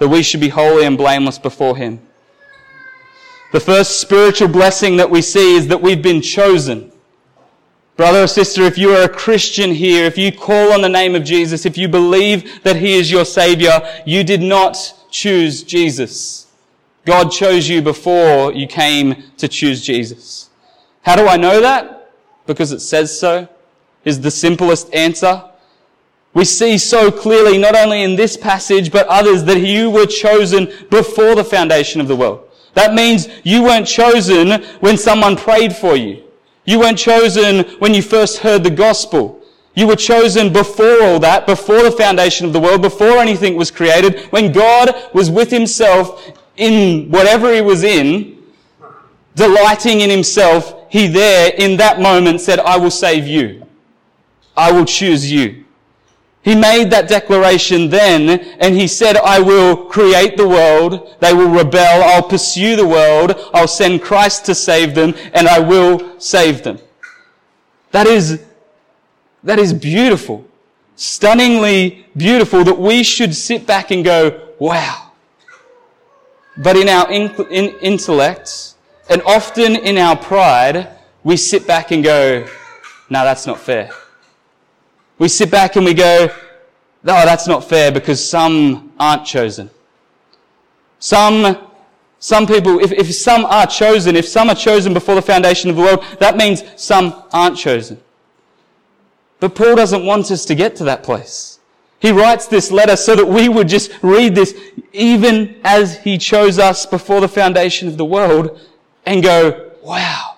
that 0.00 0.08
we 0.08 0.22
should 0.22 0.40
be 0.40 0.48
holy 0.48 0.84
and 0.84 0.98
blameless 0.98 1.38
before 1.38 1.76
Him. 1.76 2.00
The 3.52 3.60
first 3.60 4.00
spiritual 4.00 4.48
blessing 4.48 4.96
that 4.96 5.10
we 5.10 5.22
see 5.22 5.56
is 5.56 5.68
that 5.68 5.80
we've 5.80 6.02
been 6.02 6.22
chosen. 6.22 6.90
Brother 7.96 8.22
or 8.22 8.26
sister, 8.26 8.62
if 8.62 8.78
you 8.78 8.90
are 8.90 9.02
a 9.02 9.08
Christian 9.08 9.72
here, 9.72 10.06
if 10.06 10.16
you 10.16 10.32
call 10.32 10.72
on 10.72 10.80
the 10.80 10.88
name 10.88 11.14
of 11.14 11.22
Jesus, 11.22 11.66
if 11.66 11.76
you 11.76 11.86
believe 11.86 12.62
that 12.62 12.76
He 12.76 12.94
is 12.94 13.10
your 13.10 13.26
Savior, 13.26 13.80
you 14.06 14.24
did 14.24 14.40
not 14.40 14.94
choose 15.10 15.62
Jesus. 15.62 16.46
God 17.04 17.30
chose 17.30 17.68
you 17.68 17.82
before 17.82 18.52
you 18.52 18.66
came 18.66 19.24
to 19.36 19.48
choose 19.48 19.84
Jesus. 19.84 20.48
How 21.02 21.14
do 21.14 21.26
I 21.26 21.36
know 21.36 21.60
that? 21.60 22.12
Because 22.46 22.72
it 22.72 22.80
says 22.80 23.18
so, 23.18 23.48
is 24.04 24.20
the 24.20 24.30
simplest 24.30 24.94
answer. 24.94 25.49
We 26.32 26.44
see 26.44 26.78
so 26.78 27.10
clearly, 27.10 27.58
not 27.58 27.74
only 27.74 28.02
in 28.02 28.14
this 28.14 28.36
passage, 28.36 28.92
but 28.92 29.06
others, 29.08 29.44
that 29.44 29.60
you 29.60 29.90
were 29.90 30.06
chosen 30.06 30.66
before 30.88 31.34
the 31.34 31.44
foundation 31.44 32.00
of 32.00 32.08
the 32.08 32.16
world. 32.16 32.48
That 32.74 32.94
means 32.94 33.28
you 33.42 33.64
weren't 33.64 33.86
chosen 33.86 34.62
when 34.78 34.96
someone 34.96 35.36
prayed 35.36 35.74
for 35.74 35.96
you. 35.96 36.22
You 36.64 36.78
weren't 36.78 36.98
chosen 36.98 37.64
when 37.80 37.94
you 37.94 38.02
first 38.02 38.38
heard 38.38 38.62
the 38.62 38.70
gospel. 38.70 39.42
You 39.74 39.88
were 39.88 39.96
chosen 39.96 40.52
before 40.52 41.02
all 41.02 41.18
that, 41.20 41.46
before 41.46 41.82
the 41.82 41.90
foundation 41.90 42.46
of 42.46 42.52
the 42.52 42.60
world, 42.60 42.82
before 42.82 43.18
anything 43.18 43.56
was 43.56 43.70
created, 43.70 44.20
when 44.30 44.52
God 44.52 44.94
was 45.12 45.30
with 45.30 45.50
himself 45.50 46.32
in 46.56 47.10
whatever 47.10 47.52
he 47.52 47.60
was 47.60 47.82
in, 47.82 48.42
delighting 49.34 50.00
in 50.00 50.10
himself, 50.10 50.74
he 50.90 51.06
there 51.06 51.52
in 51.56 51.76
that 51.78 52.00
moment 52.00 52.40
said, 52.40 52.60
I 52.60 52.76
will 52.76 52.90
save 52.90 53.26
you. 53.26 53.66
I 54.56 54.70
will 54.70 54.84
choose 54.84 55.30
you. 55.30 55.64
He 56.42 56.54
made 56.54 56.90
that 56.90 57.08
declaration 57.08 57.90
then, 57.90 58.30
and 58.60 58.74
he 58.74 58.86
said, 58.86 59.16
I 59.16 59.40
will 59.40 59.76
create 59.76 60.38
the 60.38 60.48
world, 60.48 61.16
they 61.20 61.34
will 61.34 61.50
rebel, 61.50 62.02
I'll 62.02 62.22
pursue 62.22 62.76
the 62.76 62.86
world, 62.86 63.34
I'll 63.52 63.68
send 63.68 64.00
Christ 64.00 64.46
to 64.46 64.54
save 64.54 64.94
them, 64.94 65.14
and 65.34 65.46
I 65.46 65.58
will 65.58 66.18
save 66.18 66.62
them. 66.62 66.78
That 67.90 68.06
is, 68.06 68.42
that 69.44 69.58
is 69.58 69.74
beautiful. 69.74 70.46
Stunningly 70.96 72.06
beautiful 72.16 72.64
that 72.64 72.78
we 72.78 73.02
should 73.02 73.34
sit 73.34 73.66
back 73.66 73.90
and 73.90 74.02
go, 74.02 74.48
wow. 74.58 75.12
But 76.56 76.76
in 76.76 76.88
our 76.88 77.10
in, 77.10 77.34
in 77.50 77.74
intellect, 77.80 78.74
and 79.08 79.22
often 79.22 79.76
in 79.76 79.98
our 79.98 80.16
pride, 80.16 80.88
we 81.22 81.36
sit 81.36 81.66
back 81.66 81.90
and 81.90 82.02
go, 82.02 82.46
no, 83.10 83.24
that's 83.24 83.46
not 83.46 83.58
fair. 83.58 83.90
We 85.20 85.28
sit 85.28 85.50
back 85.50 85.76
and 85.76 85.84
we 85.84 85.92
go, 85.92 86.28
oh, 86.30 86.34
that's 87.04 87.46
not 87.46 87.62
fair 87.62 87.92
because 87.92 88.26
some 88.26 88.90
aren't 88.98 89.26
chosen. 89.26 89.68
Some, 90.98 91.58
some 92.18 92.46
people, 92.46 92.80
if, 92.80 92.90
if 92.90 93.14
some 93.14 93.44
are 93.44 93.66
chosen, 93.66 94.16
if 94.16 94.26
some 94.26 94.48
are 94.48 94.54
chosen 94.54 94.94
before 94.94 95.14
the 95.14 95.22
foundation 95.22 95.68
of 95.68 95.76
the 95.76 95.82
world, 95.82 96.06
that 96.20 96.38
means 96.38 96.64
some 96.76 97.22
aren't 97.34 97.58
chosen. 97.58 98.00
But 99.40 99.54
Paul 99.54 99.76
doesn't 99.76 100.06
want 100.06 100.30
us 100.30 100.46
to 100.46 100.54
get 100.54 100.74
to 100.76 100.84
that 100.84 101.02
place. 101.02 101.60
He 101.98 102.12
writes 102.12 102.46
this 102.46 102.70
letter 102.70 102.96
so 102.96 103.14
that 103.14 103.26
we 103.26 103.50
would 103.50 103.68
just 103.68 103.92
read 104.00 104.34
this 104.34 104.58
even 104.94 105.60
as 105.64 105.98
he 105.98 106.16
chose 106.16 106.58
us 106.58 106.86
before 106.86 107.20
the 107.20 107.28
foundation 107.28 107.88
of 107.88 107.98
the 107.98 108.06
world 108.06 108.58
and 109.04 109.22
go, 109.22 109.72
wow, 109.82 110.29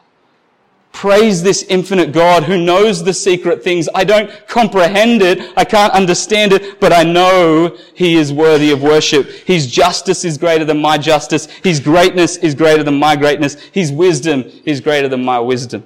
praise 1.03 1.43
this 1.43 1.65
infinite 1.65 2.12
God 2.12 2.45
who 2.45 2.57
knows 2.57 3.03
the 3.03 3.12
secret 3.12 3.61
things. 3.65 3.88
I 3.93 4.05
don't 4.05 4.31
comprehend 4.47 5.21
it. 5.21 5.53
I 5.57 5.65
can't 5.65 5.93
understand 5.93 6.53
it, 6.53 6.79
but 6.79 6.93
I 6.93 7.03
know 7.03 7.77
he 7.93 8.15
is 8.15 8.33
worthy 8.33 8.71
of 8.71 8.85
worship. 8.85 9.29
His 9.29 9.67
justice 9.67 10.25
is 10.25 10.38
greater 10.38 10.65
than 10.65 10.81
my 10.81 10.99
justice. 10.99 11.47
His 11.65 11.81
greatness 11.81 12.37
is 12.37 12.55
greater 12.55 12.85
than 12.85 13.01
my 13.01 13.17
greatness. 13.17 13.57
His 13.73 13.91
wisdom 13.91 14.45
is 14.65 14.81
greater 14.81 15.09
than 15.09 15.25
my 15.25 15.41
wisdom. 15.41 15.83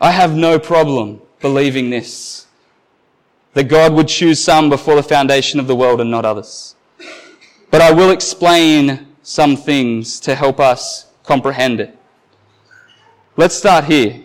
I 0.00 0.10
have 0.10 0.34
no 0.34 0.58
problem 0.58 1.22
believing 1.40 1.90
this. 1.90 2.48
That 3.52 3.68
God 3.68 3.92
would 3.92 4.08
choose 4.08 4.42
some 4.42 4.68
before 4.68 4.96
the 4.96 5.02
foundation 5.04 5.60
of 5.60 5.68
the 5.68 5.76
world 5.76 6.00
and 6.00 6.10
not 6.10 6.24
others. 6.24 6.74
But 7.70 7.82
I 7.82 7.92
will 7.92 8.10
explain 8.10 9.14
some 9.22 9.54
things 9.54 10.18
to 10.26 10.34
help 10.34 10.58
us 10.58 11.06
comprehend 11.22 11.78
it. 11.78 11.96
Let's 13.36 13.56
start 13.56 13.86
here. 13.86 14.22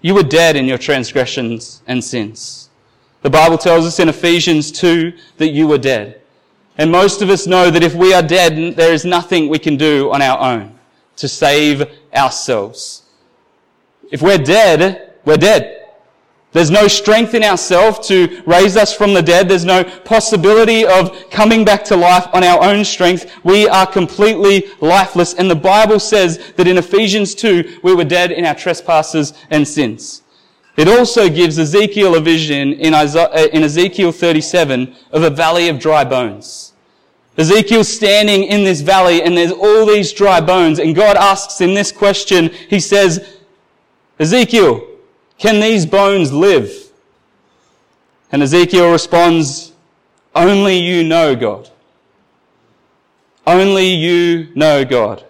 You 0.00 0.14
were 0.14 0.22
dead 0.22 0.54
in 0.54 0.66
your 0.66 0.78
transgressions 0.78 1.82
and 1.88 2.02
sins. 2.02 2.70
The 3.22 3.30
Bible 3.30 3.58
tells 3.58 3.84
us 3.84 3.98
in 3.98 4.08
Ephesians 4.08 4.70
2 4.70 5.12
that 5.38 5.48
you 5.48 5.66
were 5.66 5.78
dead. 5.78 6.20
And 6.78 6.92
most 6.92 7.22
of 7.22 7.28
us 7.28 7.48
know 7.48 7.68
that 7.68 7.82
if 7.82 7.94
we 7.94 8.14
are 8.14 8.22
dead, 8.22 8.76
there 8.76 8.92
is 8.92 9.04
nothing 9.04 9.48
we 9.48 9.58
can 9.58 9.76
do 9.76 10.12
on 10.12 10.22
our 10.22 10.38
own 10.38 10.78
to 11.16 11.26
save 11.26 11.84
ourselves. 12.14 13.02
If 14.12 14.22
we're 14.22 14.38
dead, 14.38 15.14
we're 15.24 15.36
dead. 15.36 15.79
There's 16.52 16.70
no 16.70 16.88
strength 16.88 17.34
in 17.34 17.44
ourselves 17.44 18.08
to 18.08 18.42
raise 18.44 18.76
us 18.76 18.92
from 18.92 19.14
the 19.14 19.22
dead. 19.22 19.48
There's 19.48 19.64
no 19.64 19.84
possibility 19.84 20.84
of 20.84 21.30
coming 21.30 21.64
back 21.64 21.84
to 21.84 21.96
life 21.96 22.26
on 22.32 22.42
our 22.42 22.62
own 22.64 22.84
strength. 22.84 23.30
We 23.44 23.68
are 23.68 23.86
completely 23.86 24.66
lifeless. 24.80 25.34
And 25.34 25.48
the 25.48 25.54
Bible 25.54 26.00
says 26.00 26.52
that 26.56 26.66
in 26.66 26.78
Ephesians 26.78 27.36
2, 27.36 27.80
we 27.84 27.94
were 27.94 28.04
dead 28.04 28.32
in 28.32 28.44
our 28.44 28.54
trespasses 28.56 29.32
and 29.50 29.66
sins. 29.66 30.22
It 30.76 30.88
also 30.88 31.28
gives 31.28 31.58
Ezekiel 31.58 32.16
a 32.16 32.20
vision 32.20 32.72
in 32.72 32.94
uh, 32.94 33.02
Ezekiel 33.52 34.10
37 34.10 34.96
of 35.12 35.22
a 35.22 35.30
valley 35.30 35.68
of 35.68 35.78
dry 35.78 36.04
bones. 36.04 36.72
Ezekiel's 37.36 37.88
standing 37.88 38.44
in 38.44 38.64
this 38.64 38.80
valley 38.80 39.22
and 39.22 39.36
there's 39.36 39.52
all 39.52 39.86
these 39.86 40.12
dry 40.12 40.40
bones 40.40 40.78
and 40.80 40.96
God 40.96 41.16
asks 41.16 41.60
him 41.60 41.74
this 41.74 41.92
question. 41.92 42.50
He 42.68 42.80
says, 42.80 43.38
Ezekiel, 44.18 44.89
can 45.40 45.58
these 45.58 45.86
bones 45.86 46.32
live? 46.32 46.70
And 48.30 48.42
Ezekiel 48.42 48.92
responds, 48.92 49.72
Only 50.34 50.78
you 50.78 51.02
know, 51.02 51.34
God. 51.34 51.68
Only 53.46 53.88
you 53.88 54.52
know, 54.54 54.84
God. 54.84 55.24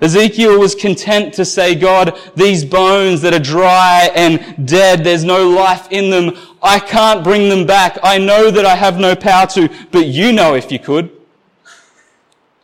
Ezekiel 0.00 0.58
was 0.58 0.74
content 0.74 1.32
to 1.34 1.44
say, 1.44 1.76
God, 1.76 2.18
these 2.34 2.64
bones 2.64 3.22
that 3.22 3.32
are 3.32 3.38
dry 3.38 4.10
and 4.16 4.66
dead, 4.66 5.04
there's 5.04 5.22
no 5.22 5.48
life 5.48 5.86
in 5.92 6.10
them. 6.10 6.36
I 6.60 6.80
can't 6.80 7.22
bring 7.22 7.48
them 7.48 7.64
back. 7.64 7.98
I 8.02 8.18
know 8.18 8.50
that 8.50 8.66
I 8.66 8.74
have 8.74 8.98
no 8.98 9.14
power 9.14 9.46
to, 9.48 9.68
but 9.92 10.06
you 10.06 10.32
know 10.32 10.56
if 10.56 10.72
you 10.72 10.80
could. 10.80 11.21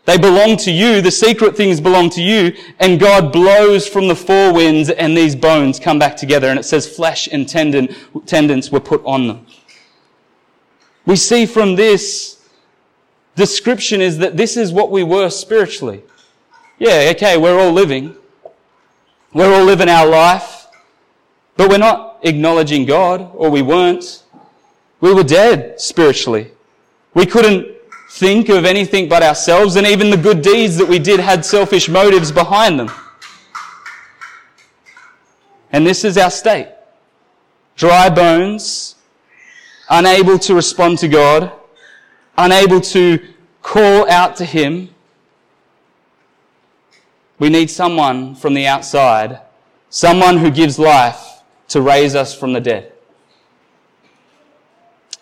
They 0.08 0.16
belong 0.16 0.56
to 0.58 0.70
you. 0.70 1.02
The 1.02 1.10
secret 1.10 1.54
things 1.54 1.82
belong 1.82 2.08
to 2.10 2.22
you. 2.22 2.56
And 2.80 2.98
God 2.98 3.30
blows 3.30 3.86
from 3.86 4.08
the 4.08 4.16
four 4.16 4.54
winds 4.54 4.88
and 4.88 5.14
these 5.14 5.36
bones 5.36 5.78
come 5.78 5.98
back 5.98 6.16
together. 6.16 6.48
And 6.48 6.58
it 6.58 6.62
says 6.62 6.88
flesh 6.88 7.28
and 7.30 7.46
tendon, 7.46 7.94
tendons 8.24 8.72
were 8.72 8.80
put 8.80 9.04
on 9.04 9.28
them. 9.28 9.46
We 11.04 11.16
see 11.16 11.44
from 11.44 11.76
this 11.76 12.42
description 13.36 14.00
is 14.00 14.16
that 14.16 14.38
this 14.38 14.56
is 14.56 14.72
what 14.72 14.90
we 14.90 15.04
were 15.04 15.28
spiritually. 15.28 16.02
Yeah, 16.78 17.12
okay, 17.14 17.36
we're 17.36 17.60
all 17.60 17.72
living. 17.72 18.16
We're 19.34 19.52
all 19.52 19.64
living 19.66 19.90
our 19.90 20.06
life. 20.06 20.68
But 21.58 21.68
we're 21.68 21.76
not 21.76 22.20
acknowledging 22.22 22.86
God, 22.86 23.30
or 23.34 23.50
we 23.50 23.60
weren't. 23.60 24.22
We 25.02 25.12
were 25.12 25.22
dead 25.22 25.78
spiritually. 25.78 26.52
We 27.12 27.26
couldn't 27.26 27.77
think 28.18 28.48
of 28.48 28.64
anything 28.64 29.08
but 29.08 29.22
ourselves, 29.22 29.76
and 29.76 29.86
even 29.86 30.10
the 30.10 30.16
good 30.16 30.42
deeds 30.42 30.76
that 30.76 30.88
we 30.88 30.98
did 30.98 31.20
had 31.20 31.44
selfish 31.44 31.88
motives 31.88 32.32
behind 32.32 32.78
them. 32.78 32.90
And 35.72 35.86
this 35.86 36.04
is 36.04 36.18
our 36.18 36.30
state. 36.30 36.68
Dry 37.76 38.10
bones, 38.10 38.96
unable 39.88 40.38
to 40.40 40.54
respond 40.54 40.98
to 40.98 41.08
God, 41.08 41.52
unable 42.36 42.80
to 42.80 43.20
call 43.62 44.10
out 44.10 44.34
to 44.36 44.44
Him. 44.44 44.90
We 47.38 47.50
need 47.50 47.70
someone 47.70 48.34
from 48.34 48.54
the 48.54 48.66
outside, 48.66 49.40
someone 49.90 50.38
who 50.38 50.50
gives 50.50 50.76
life 50.76 51.42
to 51.68 51.80
raise 51.80 52.16
us 52.16 52.34
from 52.34 52.52
the 52.52 52.60
dead. 52.60 52.92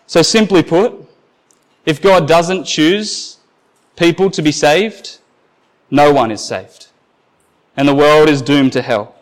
So 0.07 0.23
simply 0.23 0.63
put, 0.63 1.06
if 1.87 2.03
God 2.03 2.29
doesn't 2.29 2.65
choose 2.65 3.39
people 3.97 4.31
to 4.33 4.43
be 4.43 4.53
saved, 4.53 5.19
no 5.91 6.13
one 6.13 6.31
is 6.31 6.45
saved. 6.45 6.89
And 7.77 7.87
the 7.87 7.95
world 7.95 8.29
is 8.29 8.43
doomed 8.43 8.73
to 8.73 8.83
hell. 8.83 9.15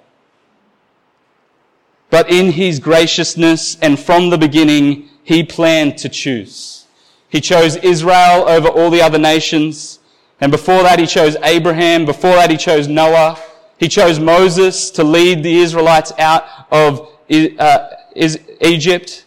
But 2.11 2.31
in 2.31 2.53
his 2.53 2.79
graciousness 2.79 3.77
and 3.81 3.98
from 3.98 4.31
the 4.31 4.38
beginning, 4.38 5.09
he 5.22 5.42
planned 5.42 5.98
to 5.98 6.09
choose. 6.09 6.87
He 7.29 7.40
chose 7.40 7.77
Israel 7.77 8.48
over 8.48 8.68
all 8.68 8.90
the 8.90 9.03
other 9.03 9.18
nations. 9.18 9.98
And 10.40 10.53
before 10.53 10.83
that, 10.85 10.98
he 10.98 11.07
chose 11.07 11.37
Abraham. 11.42 12.05
Before 12.05 12.35
that, 12.37 12.50
he 12.50 12.57
chose 12.57 12.87
Noah. 12.87 13.38
He 13.79 13.88
chose 13.88 14.20
Moses 14.20 14.90
to 14.92 15.03
lead 15.03 15.42
the 15.42 15.59
Israelites 15.59 16.12
out 16.18 16.44
of 16.70 17.11
uh, 17.31 17.88
Egypt. 18.61 19.23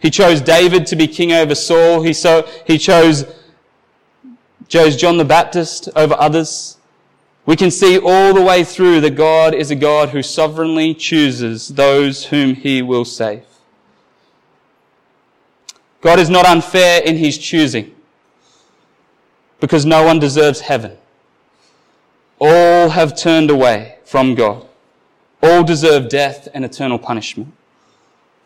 He 0.00 0.10
chose 0.10 0.40
David 0.40 0.86
to 0.86 0.96
be 0.96 1.06
king 1.06 1.32
over 1.32 1.54
Saul. 1.54 2.02
He, 2.02 2.12
so, 2.12 2.48
he 2.66 2.78
chose, 2.78 3.24
chose 4.68 4.96
John 4.96 5.18
the 5.18 5.24
Baptist 5.24 5.88
over 5.94 6.14
others. 6.18 6.78
We 7.46 7.54
can 7.56 7.70
see 7.70 7.98
all 7.98 8.34
the 8.34 8.42
way 8.42 8.64
through 8.64 9.00
that 9.02 9.14
God 9.14 9.54
is 9.54 9.70
a 9.70 9.76
God 9.76 10.10
who 10.10 10.22
sovereignly 10.22 10.94
chooses 10.94 11.68
those 11.68 12.26
whom 12.26 12.54
he 12.54 12.82
will 12.82 13.04
save. 13.04 13.44
God 16.00 16.18
is 16.18 16.30
not 16.30 16.46
unfair 16.46 17.02
in 17.02 17.16
his 17.16 17.38
choosing. 17.38 17.94
because 19.60 19.84
no 19.84 20.02
one 20.02 20.18
deserves 20.18 20.60
heaven. 20.60 20.96
All 22.40 22.88
have 22.88 23.14
turned 23.16 23.50
away 23.50 23.98
from 24.04 24.34
God. 24.34 24.66
All 25.42 25.62
deserve 25.62 26.08
death 26.08 26.48
and 26.54 26.64
eternal 26.64 26.98
punishment. 26.98 27.52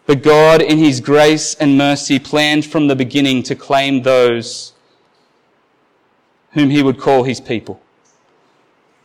But 0.07 0.23
God, 0.23 0.61
in 0.61 0.79
His 0.79 1.01
grace 1.01 1.55
and 1.55 1.79
mercy, 1.79 2.19
planned 2.19 2.67
from 2.67 2.89
the 2.89 2.97
beginning 2.97 3.43
to 3.45 3.55
claim 3.55 4.03
those 4.03 4.73
whom 6.53 6.71
He 6.71 6.83
would 6.83 6.99
call 6.99 7.25
His 7.25 7.41
people. 7.41 7.81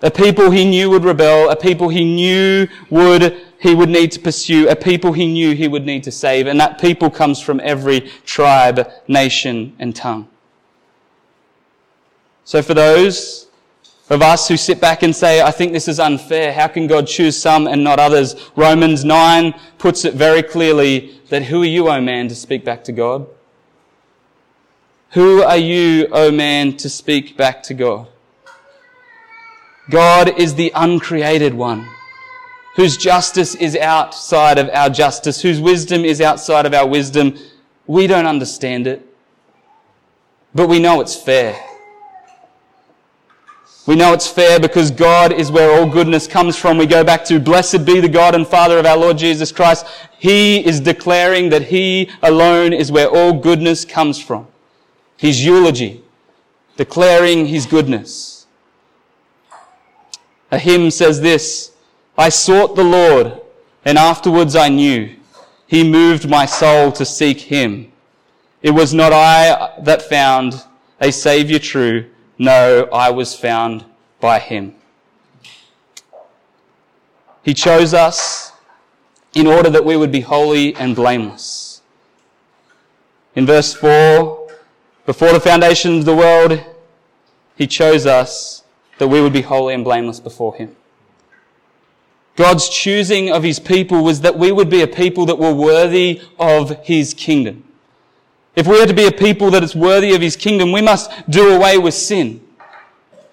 A 0.02 0.12
people 0.12 0.52
He 0.52 0.66
knew 0.66 0.90
would 0.90 1.04
rebel, 1.04 1.50
a 1.50 1.56
people 1.56 1.90
He 1.90 2.04
knew 2.04 2.68
would, 2.90 3.42
He 3.60 3.76
would 3.76 3.90
need 3.90 4.12
to 4.14 4.20
pursue, 4.20 4.68
a 4.70 4.76
people 4.76 5.14
He 5.14 5.28
knew 5.28 5.56
He 5.56 5.68
would 5.68 5.86
need 5.86 6.04
to 6.04 6.12
save. 6.12 6.48
And 6.48 6.60
that 6.60 6.80
people 6.80 7.10
comes 7.10 7.40
from 7.40 7.60
every 7.64 8.02
tribe, 8.26 8.90
nation, 9.08 9.76
and 9.80 9.96
tongue. 9.96 10.28
So 12.44 12.62
for 12.62 12.74
those 12.74 13.49
of 14.10 14.24
us 14.24 14.48
who 14.48 14.58
sit 14.58 14.82
back 14.82 15.04
and 15.04 15.16
say, 15.16 15.42
I 15.42 15.52
think 15.52 15.72
this 15.72 15.88
is 15.88 16.00
unfair. 16.00 16.52
How 16.52 16.68
can 16.68 16.88
God 16.88 17.08
choose 17.08 17.38
some 17.38 17.68
and 17.68 17.84
not 17.84 18.00
others? 18.00 18.36
Romans 18.56 19.06
9 19.06 19.54
puts 19.78 20.04
it 20.04 20.16
very 20.16 20.42
clearly 20.42 21.20
that 21.30 21.44
who 21.44 21.62
are 21.62 21.66
you, 21.66 21.90
O 21.90 22.02
man, 22.02 22.28
to 22.28 22.36
speak 22.36 22.66
back 22.66 22.84
to 22.86 22.92
God? 22.92 23.28
Who 25.12 25.44
are 25.44 25.58
you, 25.58 26.08
O 26.12 26.32
man, 26.32 26.76
to 26.78 26.90
speak 26.90 27.38
back 27.38 27.62
to 27.64 27.74
God? 27.74 28.08
God 29.90 30.40
is 30.40 30.56
the 30.56 30.72
uncreated 30.76 31.54
one, 31.54 31.88
whose 32.76 32.98
justice 32.98 33.56
is 33.56 33.76
outside 33.76 34.60
of 34.60 34.70
our 34.70 34.90
justice, 34.90 35.42
whose 35.42 35.60
wisdom 35.60 36.06
is 36.06 36.22
outside 36.22 36.66
of 36.66 36.74
our 36.74 36.88
wisdom. 36.88 37.38
We 37.88 38.06
don't 38.06 38.28
understand 38.28 38.86
it, 38.86 39.04
but 40.54 40.68
we 40.68 40.80
know 40.80 41.02
it's 41.02 41.16
fair. 41.16 41.60
We 43.90 43.96
know 43.96 44.14
it's 44.14 44.28
fair 44.28 44.60
because 44.60 44.92
God 44.92 45.34
is 45.34 45.52
where 45.52 45.72
all 45.72 45.90
goodness 45.90 46.28
comes 46.28 46.56
from. 46.56 46.78
We 46.78 46.86
go 46.86 47.04
back 47.04 47.26
to 47.26 47.40
blessed 47.40 47.86
be 47.86 48.00
the 48.00 48.08
God 48.08 48.36
and 48.36 48.48
Father 48.48 48.78
of 48.78 48.86
our 48.86 48.96
Lord 48.96 49.18
Jesus 49.18 49.52
Christ. 49.52 49.84
He 50.20 50.64
is 50.64 50.80
declaring 50.80 51.50
that 51.50 51.64
He 51.64 52.08
alone 52.22 52.72
is 52.72 52.92
where 52.92 53.10
all 53.10 53.34
goodness 53.34 53.86
comes 53.86 54.22
from. 54.22 54.46
His 55.18 55.44
eulogy, 55.44 56.04
declaring 56.78 57.48
His 57.48 57.66
goodness. 57.66 58.46
A 60.52 60.60
hymn 60.60 60.92
says 60.92 61.22
this, 61.22 61.72
I 62.16 62.30
sought 62.30 62.76
the 62.76 62.84
Lord 62.84 63.42
and 63.86 63.98
afterwards 63.98 64.56
I 64.56 64.70
knew 64.70 65.16
He 65.66 65.84
moved 65.84 66.30
my 66.30 66.46
soul 66.46 66.92
to 66.92 67.04
seek 67.04 67.42
Him. 67.42 67.92
It 68.62 68.70
was 68.70 68.94
not 68.94 69.14
I 69.14 69.82
that 69.82 70.04
found 70.04 70.64
a 71.02 71.12
Saviour 71.12 71.58
true, 71.58 72.06
no, 72.40 72.88
I 72.92 73.12
was 73.12 73.36
found 73.36 73.86
by 74.20 74.40
him. 74.40 74.74
He 77.44 77.54
chose 77.54 77.94
us 77.94 78.54
in 79.34 79.46
order 79.46 79.70
that 79.70 79.86
we 79.86 79.96
would 79.96 80.12
be 80.12 80.22
holy 80.22 80.74
and 80.76 80.96
blameless. 80.96 81.82
In 83.36 83.46
verse 83.46 83.74
4, 83.74 84.50
before 85.06 85.34
the 85.34 85.40
foundation 85.40 86.00
of 86.00 86.06
the 86.06 86.16
world, 86.16 86.64
he 87.56 87.68
chose 87.68 88.06
us 88.06 88.64
that 88.98 89.08
we 89.08 89.22
would 89.22 89.34
be 89.34 89.42
holy 89.42 89.74
and 89.74 89.84
blameless 89.84 90.20
before 90.20 90.56
him. 90.56 90.76
God's 92.36 92.70
choosing 92.70 93.30
of 93.32 93.44
his 93.44 93.60
people 93.60 94.04
was 94.04 94.22
that 94.22 94.38
we 94.38 94.52
would 94.52 94.70
be 94.70 94.82
a 94.82 94.88
people 94.88 95.26
that 95.26 95.38
were 95.38 95.54
worthy 95.54 96.22
of 96.40 96.86
his 96.86 97.14
kingdom. 97.14 97.66
If 98.56 98.68
we 98.68 98.82
are 98.82 98.88
to 98.88 98.94
be 98.94 99.06
a 99.06 99.12
people 99.12 99.52
that 99.52 99.64
is 99.64 99.76
worthy 99.76 100.14
of 100.14 100.22
his 100.22 100.36
kingdom, 100.36 100.72
we 100.72 100.82
must 100.82 101.12
do 101.30 101.56
away 101.56 101.78
with 101.78 101.94
sin. 101.94 102.42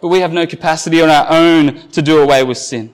But 0.01 0.09
we 0.09 0.21
have 0.21 0.33
no 0.33 0.47
capacity 0.47 1.03
on 1.03 1.09
our 1.09 1.27
own 1.31 1.89
to 1.91 2.03
do 2.03 2.21
away 2.21 2.45
with 2.45 2.59
sin. 2.59 2.93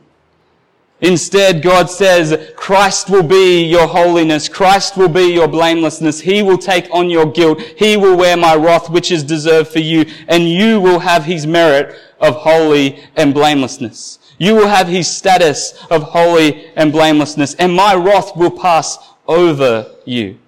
Instead, 1.02 1.62
God 1.62 1.90
says, 1.90 2.52
Christ 2.54 3.10
will 3.10 3.24
be 3.24 3.64
your 3.64 3.88
holiness. 3.88 4.48
Christ 4.48 4.96
will 4.96 5.08
be 5.08 5.32
your 5.32 5.48
blamelessness. 5.48 6.20
He 6.20 6.44
will 6.44 6.58
take 6.58 6.88
on 6.92 7.10
your 7.10 7.26
guilt. 7.26 7.60
He 7.60 7.96
will 7.96 8.16
wear 8.16 8.36
my 8.36 8.54
wrath, 8.54 8.88
which 8.88 9.10
is 9.10 9.24
deserved 9.24 9.72
for 9.72 9.80
you. 9.80 10.04
And 10.28 10.48
you 10.48 10.80
will 10.80 11.00
have 11.00 11.24
his 11.24 11.44
merit 11.44 11.98
of 12.20 12.36
holy 12.36 13.02
and 13.16 13.34
blamelessness. 13.34 14.20
You 14.38 14.54
will 14.54 14.68
have 14.68 14.86
his 14.86 15.08
status 15.08 15.74
of 15.90 16.04
holy 16.04 16.68
and 16.76 16.92
blamelessness. 16.92 17.54
And 17.54 17.74
my 17.74 17.96
wrath 17.96 18.36
will 18.36 18.52
pass 18.52 18.96
over 19.26 19.96
you. 20.04 20.38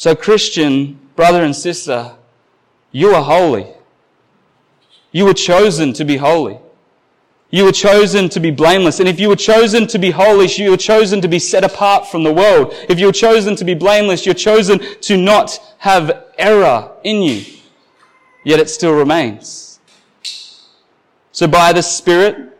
So 0.00 0.16
Christian, 0.16 0.98
brother 1.14 1.44
and 1.44 1.54
sister, 1.54 2.12
you 2.90 3.10
are 3.10 3.22
holy. 3.22 3.66
You 5.12 5.26
were 5.26 5.34
chosen 5.34 5.92
to 5.92 6.06
be 6.06 6.16
holy. 6.16 6.58
You 7.50 7.64
were 7.64 7.72
chosen 7.72 8.30
to 8.30 8.40
be 8.40 8.50
blameless. 8.50 8.98
And 8.98 9.06
if 9.06 9.20
you 9.20 9.28
were 9.28 9.36
chosen 9.36 9.86
to 9.88 9.98
be 9.98 10.10
holy, 10.10 10.46
you 10.46 10.70
were 10.70 10.78
chosen 10.78 11.20
to 11.20 11.28
be 11.28 11.38
set 11.38 11.64
apart 11.64 12.06
from 12.06 12.22
the 12.24 12.32
world. 12.32 12.72
If 12.88 12.98
you 12.98 13.08
were 13.08 13.12
chosen 13.12 13.56
to 13.56 13.64
be 13.66 13.74
blameless, 13.74 14.24
you're 14.24 14.34
chosen 14.34 14.78
to 15.02 15.18
not 15.18 15.60
have 15.76 16.28
error 16.38 16.92
in 17.04 17.20
you. 17.20 17.44
Yet 18.42 18.58
it 18.58 18.70
still 18.70 18.94
remains. 18.94 19.80
So 21.32 21.46
by 21.46 21.74
the 21.74 21.82
Spirit, 21.82 22.58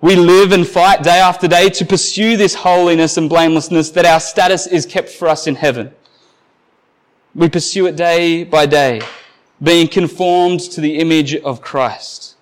we 0.00 0.16
live 0.16 0.52
and 0.52 0.66
fight 0.66 1.02
day 1.02 1.20
after 1.20 1.46
day 1.46 1.68
to 1.68 1.84
pursue 1.84 2.38
this 2.38 2.54
holiness 2.54 3.18
and 3.18 3.28
blamelessness 3.28 3.90
that 3.90 4.06
our 4.06 4.18
status 4.18 4.66
is 4.66 4.86
kept 4.86 5.10
for 5.10 5.28
us 5.28 5.46
in 5.46 5.56
heaven. 5.56 5.92
We 7.34 7.48
pursue 7.48 7.86
it 7.86 7.96
day 7.96 8.44
by 8.44 8.66
day, 8.66 9.00
being 9.62 9.88
conformed 9.88 10.60
to 10.72 10.82
the 10.82 10.98
image 10.98 11.34
of 11.34 11.62
Christ. 11.62 12.36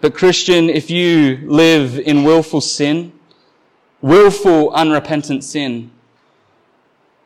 But 0.00 0.12
Christian, 0.12 0.68
if 0.68 0.90
you 0.90 1.38
live 1.44 2.00
in 2.00 2.24
willful 2.24 2.60
sin, 2.60 3.12
willful 4.02 4.70
unrepentant 4.72 5.44
sin, 5.44 5.92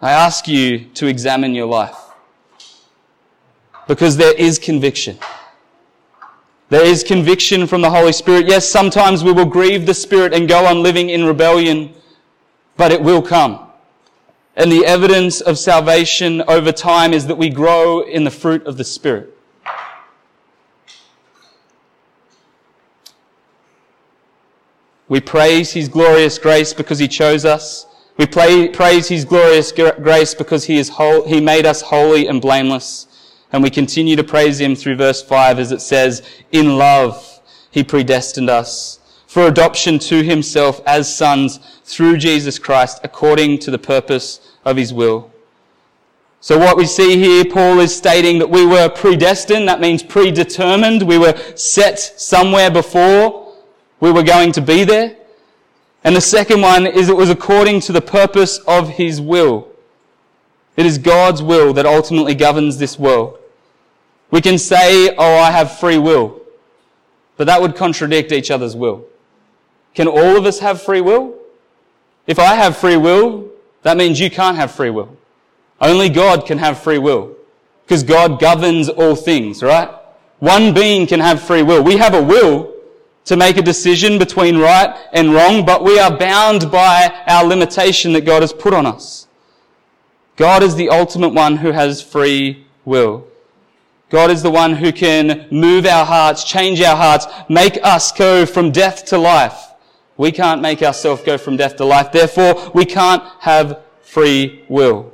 I 0.02 0.12
ask 0.12 0.46
you 0.46 0.84
to 0.94 1.06
examine 1.06 1.54
your 1.54 1.66
life. 1.66 1.96
Because 3.88 4.18
there 4.18 4.34
is 4.34 4.58
conviction. 4.58 5.18
There 6.68 6.84
is 6.84 7.02
conviction 7.02 7.66
from 7.66 7.80
the 7.80 7.90
Holy 7.90 8.12
Spirit. 8.12 8.46
Yes, 8.46 8.68
sometimes 8.68 9.24
we 9.24 9.32
will 9.32 9.46
grieve 9.46 9.86
the 9.86 9.94
Spirit 9.94 10.34
and 10.34 10.46
go 10.46 10.66
on 10.66 10.82
living 10.82 11.08
in 11.08 11.24
rebellion, 11.24 11.94
but 12.76 12.92
it 12.92 13.02
will 13.02 13.22
come. 13.22 13.69
And 14.60 14.70
the 14.70 14.84
evidence 14.84 15.40
of 15.40 15.58
salvation 15.58 16.42
over 16.46 16.70
time 16.70 17.14
is 17.14 17.26
that 17.28 17.36
we 17.36 17.48
grow 17.48 18.02
in 18.02 18.24
the 18.24 18.30
fruit 18.30 18.66
of 18.66 18.76
the 18.76 18.84
Spirit. 18.84 19.34
We 25.08 25.18
praise 25.18 25.72
His 25.72 25.88
glorious 25.88 26.38
grace 26.38 26.74
because 26.74 26.98
He 26.98 27.08
chose 27.08 27.46
us. 27.46 27.86
We 28.18 28.26
praise 28.26 29.08
His 29.08 29.24
glorious 29.24 29.72
grace 29.72 30.34
because 30.34 30.64
He, 30.64 30.76
is 30.76 30.90
whole, 30.90 31.26
he 31.26 31.40
made 31.40 31.64
us 31.64 31.80
holy 31.80 32.26
and 32.26 32.38
blameless. 32.38 33.06
And 33.54 33.62
we 33.62 33.70
continue 33.70 34.14
to 34.14 34.24
praise 34.24 34.60
Him 34.60 34.76
through 34.76 34.96
verse 34.96 35.22
5 35.22 35.58
as 35.58 35.72
it 35.72 35.80
says, 35.80 36.20
In 36.52 36.76
love 36.76 37.40
He 37.70 37.82
predestined 37.82 38.50
us 38.50 39.00
for 39.30 39.46
adoption 39.46 39.96
to 39.96 40.24
himself 40.24 40.80
as 40.86 41.16
sons 41.16 41.60
through 41.84 42.16
Jesus 42.16 42.58
Christ 42.58 42.98
according 43.04 43.60
to 43.60 43.70
the 43.70 43.78
purpose 43.78 44.49
of 44.64 44.76
his 44.76 44.92
will. 44.92 45.30
So 46.42 46.58
what 46.58 46.76
we 46.78 46.86
see 46.86 47.18
here, 47.18 47.44
Paul 47.44 47.80
is 47.80 47.94
stating 47.94 48.38
that 48.38 48.48
we 48.48 48.64
were 48.64 48.88
predestined. 48.88 49.68
That 49.68 49.80
means 49.80 50.02
predetermined. 50.02 51.02
We 51.02 51.18
were 51.18 51.36
set 51.54 51.98
somewhere 51.98 52.70
before 52.70 53.54
we 54.00 54.10
were 54.10 54.22
going 54.22 54.52
to 54.52 54.62
be 54.62 54.84
there. 54.84 55.16
And 56.02 56.16
the 56.16 56.20
second 56.22 56.62
one 56.62 56.86
is 56.86 57.10
it 57.10 57.16
was 57.16 57.28
according 57.28 57.80
to 57.80 57.92
the 57.92 58.00
purpose 58.00 58.58
of 58.66 58.88
his 58.88 59.20
will. 59.20 59.68
It 60.76 60.86
is 60.86 60.96
God's 60.96 61.42
will 61.42 61.74
that 61.74 61.84
ultimately 61.84 62.34
governs 62.34 62.78
this 62.78 62.98
world. 62.98 63.38
We 64.30 64.40
can 64.40 64.56
say, 64.56 65.14
oh, 65.16 65.36
I 65.36 65.50
have 65.50 65.78
free 65.78 65.98
will. 65.98 66.40
But 67.36 67.48
that 67.48 67.60
would 67.60 67.76
contradict 67.76 68.32
each 68.32 68.50
other's 68.50 68.74
will. 68.74 69.04
Can 69.94 70.08
all 70.08 70.38
of 70.38 70.46
us 70.46 70.60
have 70.60 70.80
free 70.80 71.02
will? 71.02 71.36
If 72.26 72.38
I 72.38 72.54
have 72.54 72.78
free 72.78 72.96
will, 72.96 73.49
that 73.82 73.96
means 73.96 74.20
you 74.20 74.30
can't 74.30 74.56
have 74.56 74.70
free 74.72 74.90
will. 74.90 75.16
Only 75.80 76.08
God 76.08 76.46
can 76.46 76.58
have 76.58 76.82
free 76.82 76.98
will. 76.98 77.36
Because 77.84 78.02
God 78.02 78.38
governs 78.38 78.88
all 78.88 79.16
things, 79.16 79.62
right? 79.62 79.88
One 80.38 80.72
being 80.72 81.06
can 81.06 81.20
have 81.20 81.42
free 81.42 81.62
will. 81.62 81.82
We 81.82 81.96
have 81.96 82.14
a 82.14 82.22
will 82.22 82.72
to 83.24 83.36
make 83.36 83.56
a 83.56 83.62
decision 83.62 84.18
between 84.18 84.58
right 84.58 84.96
and 85.12 85.32
wrong, 85.32 85.64
but 85.64 85.84
we 85.84 85.98
are 85.98 86.16
bound 86.16 86.70
by 86.70 87.24
our 87.26 87.44
limitation 87.44 88.12
that 88.12 88.22
God 88.22 88.42
has 88.42 88.52
put 88.52 88.74
on 88.74 88.86
us. 88.86 89.28
God 90.36 90.62
is 90.62 90.74
the 90.74 90.88
ultimate 90.88 91.34
one 91.34 91.56
who 91.56 91.72
has 91.72 92.00
free 92.00 92.66
will. 92.84 93.26
God 94.08 94.30
is 94.30 94.42
the 94.42 94.50
one 94.50 94.74
who 94.74 94.92
can 94.92 95.46
move 95.50 95.86
our 95.86 96.04
hearts, 96.04 96.44
change 96.44 96.80
our 96.80 96.96
hearts, 96.96 97.26
make 97.48 97.78
us 97.82 98.10
go 98.10 98.46
from 98.46 98.72
death 98.72 99.04
to 99.06 99.18
life. 99.18 99.69
We 100.20 100.32
can't 100.32 100.60
make 100.60 100.82
ourselves 100.82 101.22
go 101.22 101.38
from 101.38 101.56
death 101.56 101.76
to 101.76 101.86
life. 101.86 102.12
Therefore, 102.12 102.70
we 102.74 102.84
can't 102.84 103.22
have 103.38 103.80
free 104.02 104.66
will. 104.68 105.10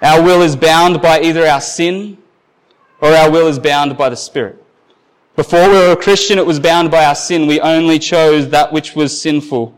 Our 0.00 0.22
will 0.22 0.42
is 0.42 0.54
bound 0.54 1.02
by 1.02 1.20
either 1.22 1.44
our 1.44 1.60
sin 1.60 2.18
or 3.00 3.08
our 3.08 3.28
will 3.28 3.48
is 3.48 3.58
bound 3.58 3.98
by 3.98 4.10
the 4.10 4.16
Spirit. 4.16 4.64
Before 5.34 5.68
we 5.68 5.74
were 5.74 5.90
a 5.90 5.96
Christian, 5.96 6.38
it 6.38 6.46
was 6.46 6.60
bound 6.60 6.92
by 6.92 7.04
our 7.04 7.16
sin. 7.16 7.48
We 7.48 7.58
only 7.58 7.98
chose 7.98 8.48
that 8.50 8.72
which 8.72 8.94
was 8.94 9.20
sinful. 9.20 9.76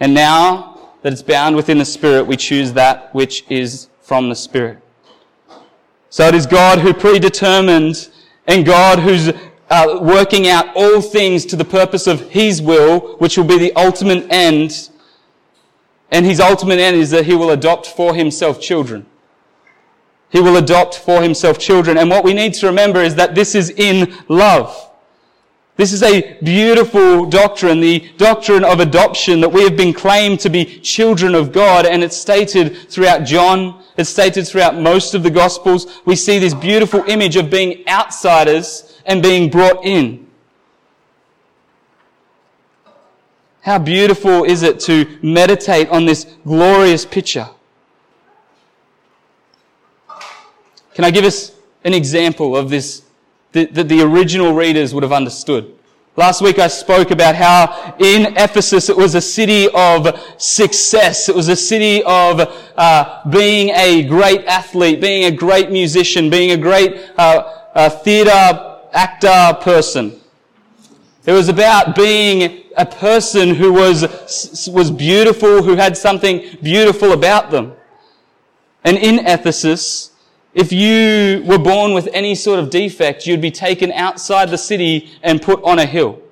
And 0.00 0.12
now 0.12 0.90
that 1.02 1.12
it's 1.12 1.22
bound 1.22 1.54
within 1.54 1.78
the 1.78 1.84
Spirit, 1.84 2.26
we 2.26 2.36
choose 2.36 2.72
that 2.72 3.14
which 3.14 3.44
is 3.48 3.90
from 4.02 4.28
the 4.28 4.34
Spirit. 4.34 4.78
So 6.10 6.26
it 6.26 6.34
is 6.34 6.46
God 6.46 6.80
who 6.80 6.92
predetermined 6.92 8.08
and 8.48 8.66
God 8.66 8.98
who's 8.98 9.30
uh, 9.70 9.98
working 10.00 10.48
out 10.48 10.66
all 10.74 11.00
things 11.00 11.44
to 11.46 11.56
the 11.56 11.64
purpose 11.64 12.06
of 12.06 12.30
His 12.30 12.62
will, 12.62 13.16
which 13.18 13.36
will 13.36 13.44
be 13.44 13.58
the 13.58 13.74
ultimate 13.74 14.26
end. 14.30 14.90
And 16.10 16.24
His 16.24 16.40
ultimate 16.40 16.78
end 16.78 16.96
is 16.96 17.10
that 17.10 17.26
He 17.26 17.34
will 17.34 17.50
adopt 17.50 17.86
for 17.86 18.14
Himself 18.14 18.60
children. 18.60 19.06
He 20.30 20.40
will 20.40 20.56
adopt 20.56 20.98
for 20.98 21.22
Himself 21.22 21.58
children. 21.58 21.98
And 21.98 22.10
what 22.10 22.24
we 22.24 22.34
need 22.34 22.54
to 22.54 22.66
remember 22.66 23.00
is 23.00 23.14
that 23.16 23.34
this 23.34 23.54
is 23.54 23.70
in 23.70 24.14
love. 24.28 24.88
This 25.78 25.92
is 25.92 26.02
a 26.02 26.36
beautiful 26.42 27.24
doctrine, 27.24 27.78
the 27.78 28.10
doctrine 28.16 28.64
of 28.64 28.80
adoption 28.80 29.40
that 29.42 29.48
we 29.48 29.62
have 29.62 29.76
been 29.76 29.92
claimed 29.92 30.40
to 30.40 30.50
be 30.50 30.64
children 30.80 31.36
of 31.36 31.52
God 31.52 31.86
and 31.86 32.02
it's 32.02 32.16
stated 32.16 32.90
throughout 32.90 33.20
John, 33.24 33.80
it's 33.96 34.10
stated 34.10 34.48
throughout 34.48 34.76
most 34.76 35.14
of 35.14 35.22
the 35.22 35.30
Gospels. 35.30 36.00
We 36.04 36.16
see 36.16 36.40
this 36.40 36.52
beautiful 36.52 37.04
image 37.06 37.36
of 37.36 37.48
being 37.48 37.86
outsiders 37.86 38.87
and 39.08 39.22
being 39.22 39.50
brought 39.50 39.84
in. 39.84 40.26
How 43.62 43.78
beautiful 43.78 44.44
is 44.44 44.62
it 44.62 44.78
to 44.80 45.18
meditate 45.22 45.88
on 45.88 46.06
this 46.06 46.24
glorious 46.44 47.04
picture? 47.04 47.48
Can 50.94 51.04
I 51.04 51.10
give 51.10 51.24
us 51.24 51.52
an 51.84 51.94
example 51.94 52.56
of 52.56 52.70
this 52.70 53.02
that 53.52 53.74
the, 53.74 54.02
original 54.02 54.52
readers 54.52 54.94
would 54.94 55.02
have 55.02 55.12
understood? 55.12 55.74
Last 56.16 56.42
week 56.42 56.58
I 56.58 56.68
spoke 56.68 57.10
about 57.10 57.34
how 57.34 57.94
in 57.98 58.36
Ephesus 58.36 58.88
it 58.88 58.96
was 58.96 59.14
a 59.14 59.20
city 59.20 59.68
of 59.72 60.18
success. 60.36 61.28
It 61.28 61.34
was 61.34 61.48
a 61.48 61.56
city 61.56 62.02
of 62.02 62.40
uh, 62.76 63.22
being 63.30 63.70
a 63.70 64.02
great 64.04 64.44
athlete, 64.46 65.00
being 65.00 65.24
a 65.26 65.30
great 65.30 65.70
musician, 65.70 66.28
being 66.30 66.50
a 66.50 66.56
great 66.56 66.98
uh, 67.16 67.66
uh, 67.74 67.90
theatre 67.90 68.67
actor 68.92 69.58
person. 69.60 70.20
It 71.26 71.32
was 71.32 71.48
about 71.48 71.94
being 71.94 72.64
a 72.76 72.86
person 72.86 73.54
who 73.54 73.72
was, 73.72 74.68
was 74.72 74.90
beautiful, 74.90 75.62
who 75.62 75.74
had 75.74 75.96
something 75.96 76.56
beautiful 76.62 77.12
about 77.12 77.50
them. 77.50 77.74
And 78.84 78.96
in 78.96 79.26
Ephesus, 79.26 80.12
if 80.54 80.72
you 80.72 81.42
were 81.44 81.58
born 81.58 81.92
with 81.92 82.08
any 82.12 82.34
sort 82.34 82.58
of 82.58 82.70
defect, 82.70 83.26
you'd 83.26 83.40
be 83.40 83.50
taken 83.50 83.92
outside 83.92 84.48
the 84.48 84.58
city 84.58 85.10
and 85.22 85.42
put 85.42 85.62
on 85.62 85.78
a 85.78 85.84
hill. 85.86 86.22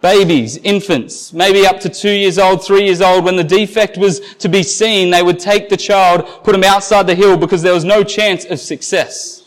Babies, 0.00 0.56
infants, 0.58 1.32
maybe 1.32 1.66
up 1.66 1.80
to 1.80 1.88
two 1.88 2.10
years 2.10 2.38
old, 2.38 2.64
three 2.64 2.84
years 2.84 3.00
old, 3.00 3.24
when 3.24 3.36
the 3.36 3.44
defect 3.44 3.98
was 3.98 4.20
to 4.36 4.48
be 4.48 4.62
seen, 4.62 5.10
they 5.10 5.22
would 5.22 5.38
take 5.38 5.68
the 5.68 5.76
child, 5.76 6.26
put 6.44 6.54
him 6.54 6.64
outside 6.64 7.06
the 7.06 7.14
hill 7.14 7.36
because 7.36 7.62
there 7.62 7.74
was 7.74 7.84
no 7.84 8.04
chance 8.04 8.44
of 8.44 8.60
success. 8.60 9.45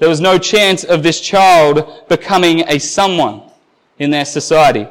There 0.00 0.08
was 0.08 0.20
no 0.20 0.38
chance 0.38 0.84
of 0.84 1.02
this 1.02 1.20
child 1.20 2.08
becoming 2.08 2.60
a 2.68 2.78
someone 2.78 3.42
in 3.98 4.10
their 4.10 4.24
society. 4.24 4.86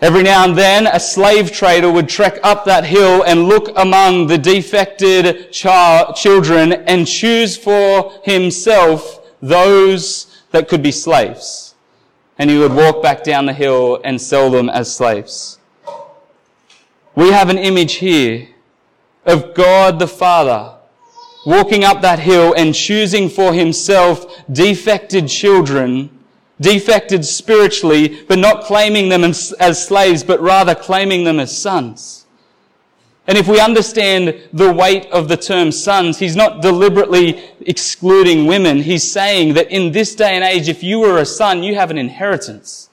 Every 0.00 0.22
now 0.22 0.44
and 0.44 0.56
then, 0.56 0.86
a 0.86 1.00
slave 1.00 1.52
trader 1.52 1.90
would 1.90 2.08
trek 2.08 2.38
up 2.42 2.66
that 2.66 2.84
hill 2.84 3.22
and 3.22 3.44
look 3.44 3.70
among 3.76 4.26
the 4.26 4.36
defected 4.36 5.52
child, 5.52 6.16
children 6.16 6.72
and 6.72 7.06
choose 7.06 7.56
for 7.56 8.12
himself 8.22 9.22
those 9.40 10.42
that 10.50 10.68
could 10.68 10.82
be 10.82 10.92
slaves. 10.92 11.74
And 12.38 12.50
he 12.50 12.58
would 12.58 12.74
walk 12.74 13.02
back 13.02 13.24
down 13.24 13.46
the 13.46 13.54
hill 13.54 14.00
and 14.04 14.20
sell 14.20 14.50
them 14.50 14.68
as 14.68 14.94
slaves. 14.94 15.58
We 17.14 17.30
have 17.30 17.48
an 17.48 17.56
image 17.56 17.94
here 17.94 18.48
of 19.24 19.54
God 19.54 19.98
the 19.98 20.06
Father 20.06 20.75
walking 21.46 21.84
up 21.84 22.02
that 22.02 22.18
hill 22.18 22.52
and 22.54 22.74
choosing 22.74 23.30
for 23.30 23.54
himself 23.54 24.44
defected 24.52 25.28
children 25.28 26.10
defected 26.60 27.24
spiritually, 27.24 28.22
but 28.28 28.38
not 28.38 28.64
claiming 28.64 29.08
them 29.08 29.24
as, 29.24 29.52
as, 29.60 29.84
slaves, 29.84 30.22
but 30.24 30.40
rather 30.40 30.74
claiming 30.74 31.24
them 31.24 31.38
as 31.38 31.56
sons. 31.56 32.26
And 33.26 33.36
if 33.36 33.48
we 33.48 33.60
understand 33.60 34.40
the 34.52 34.72
weight 34.72 35.06
of 35.06 35.28
the 35.28 35.36
term 35.36 35.72
sons, 35.72 36.18
he's 36.18 36.36
not 36.36 36.62
deliberately 36.62 37.42
excluding 37.60 38.46
women. 38.46 38.82
He's 38.82 39.10
saying 39.10 39.54
that 39.54 39.70
in 39.70 39.92
this 39.92 40.14
day 40.14 40.36
and 40.36 40.44
age, 40.44 40.68
if 40.68 40.82
you 40.82 41.00
were 41.00 41.18
a 41.18 41.26
son, 41.26 41.62
you 41.62 41.74
have 41.74 41.90
an 41.90 41.98
inheritance. 41.98 42.88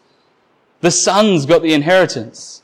The 0.81 0.91
sons 0.91 1.45
got 1.45 1.61
the 1.61 1.73
inheritance. 1.73 2.62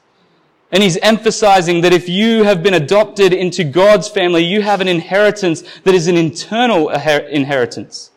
And 0.71 0.83
he's 0.83 0.97
emphasizing 0.97 1.81
that 1.81 1.93
if 1.93 2.07
you 2.07 2.43
have 2.43 2.61
been 2.61 2.75
adopted 2.75 3.33
into 3.33 3.63
God's 3.63 4.07
family, 4.07 4.43
you 4.43 4.61
have 4.61 4.81
an 4.81 4.87
inheritance 4.87 5.63
that 5.83 5.95
is 5.95 6.07
an 6.07 6.15
internal 6.15 6.89
inheritance. 6.89 8.11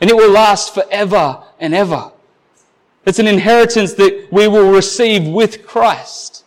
And 0.00 0.08
it 0.08 0.16
will 0.16 0.30
last 0.30 0.74
forever 0.74 1.42
and 1.58 1.74
ever. 1.74 2.12
It's 3.04 3.18
an 3.18 3.26
inheritance 3.26 3.94
that 3.94 4.28
we 4.30 4.46
will 4.46 4.70
receive 4.70 5.26
with 5.26 5.66
Christ. 5.66 6.44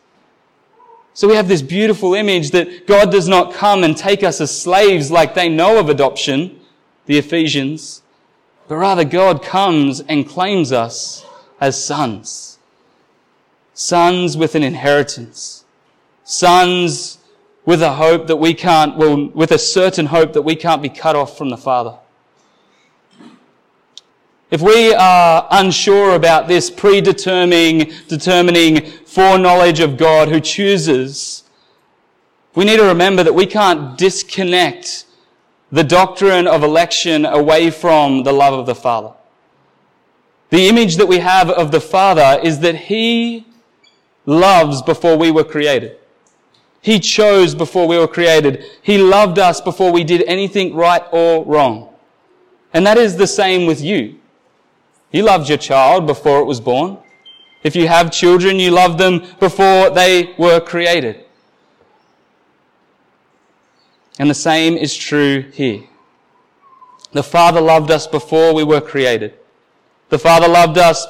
So 1.13 1.27
we 1.27 1.35
have 1.35 1.49
this 1.49 1.61
beautiful 1.61 2.13
image 2.13 2.51
that 2.51 2.87
God 2.87 3.11
does 3.11 3.27
not 3.27 3.53
come 3.53 3.83
and 3.83 3.97
take 3.97 4.23
us 4.23 4.39
as 4.39 4.57
slaves 4.57 5.11
like 5.11 5.33
they 5.33 5.49
know 5.49 5.79
of 5.79 5.89
adoption, 5.89 6.59
the 7.07 7.17
Ephesians, 7.17 8.01
but 8.69 8.77
rather 8.77 9.03
God 9.03 9.43
comes 9.43 9.99
and 9.99 10.27
claims 10.27 10.71
us 10.71 11.25
as 11.59 11.83
sons. 11.83 12.50
Sons 13.81 14.37
with 14.37 14.53
an 14.53 14.61
inheritance. 14.61 15.65
Sons 16.23 17.17
with 17.65 17.81
a 17.81 17.93
hope 17.93 18.27
that 18.27 18.35
we 18.35 18.53
can't, 18.53 18.95
well, 18.95 19.29
with 19.29 19.51
a 19.51 19.57
certain 19.57 20.05
hope 20.05 20.33
that 20.33 20.43
we 20.43 20.55
can't 20.55 20.83
be 20.83 20.87
cut 20.87 21.15
off 21.15 21.35
from 21.35 21.49
the 21.49 21.57
Father. 21.57 21.97
If 24.51 24.61
we 24.61 24.93
are 24.93 25.47
unsure 25.49 26.13
about 26.13 26.47
this 26.47 26.69
predetermining, 26.69 27.91
determining 28.07 28.85
foreknowledge 28.85 29.79
of 29.79 29.97
God 29.97 30.29
who 30.29 30.39
chooses, 30.39 31.43
we 32.53 32.65
need 32.65 32.77
to 32.77 32.85
remember 32.85 33.23
that 33.23 33.33
we 33.33 33.47
can't 33.47 33.97
disconnect 33.97 35.05
the 35.71 35.83
doctrine 35.83 36.45
of 36.45 36.61
election 36.61 37.25
away 37.25 37.71
from 37.71 38.21
the 38.21 38.31
love 38.31 38.53
of 38.53 38.67
the 38.67 38.75
Father. 38.75 39.13
The 40.51 40.67
image 40.67 40.97
that 40.97 41.07
we 41.07 41.17
have 41.17 41.49
of 41.49 41.71
the 41.71 41.81
Father 41.81 42.39
is 42.43 42.59
that 42.59 42.75
He 42.75 43.47
loves 44.25 44.81
before 44.81 45.17
we 45.17 45.31
were 45.31 45.43
created. 45.43 45.97
He 46.81 46.99
chose 46.99 47.53
before 47.53 47.87
we 47.87 47.97
were 47.97 48.07
created. 48.07 48.65
He 48.81 48.97
loved 48.97 49.37
us 49.37 49.61
before 49.61 49.91
we 49.91 50.03
did 50.03 50.23
anything 50.23 50.75
right 50.75 51.03
or 51.11 51.45
wrong. 51.45 51.93
And 52.73 52.85
that 52.87 52.97
is 52.97 53.17
the 53.17 53.27
same 53.27 53.67
with 53.67 53.81
you. 53.81 54.17
You 55.11 55.23
loved 55.23 55.49
your 55.49 55.57
child 55.57 56.07
before 56.07 56.39
it 56.39 56.45
was 56.45 56.59
born. 56.59 56.97
If 57.63 57.75
you 57.75 57.87
have 57.87 58.11
children, 58.11 58.59
you 58.59 58.71
love 58.71 58.97
them 58.97 59.25
before 59.39 59.89
they 59.89 60.33
were 60.37 60.59
created. 60.59 61.25
And 64.17 64.29
the 64.29 64.35
same 64.35 64.77
is 64.77 64.95
true 64.95 65.41
here. 65.53 65.83
The 67.11 67.23
Father 67.23 67.59
loved 67.59 67.91
us 67.91 68.07
before 68.07 68.53
we 68.53 68.63
were 68.63 68.81
created. 68.81 69.33
The 70.09 70.19
Father 70.19 70.47
loved 70.47 70.77
us 70.77 71.05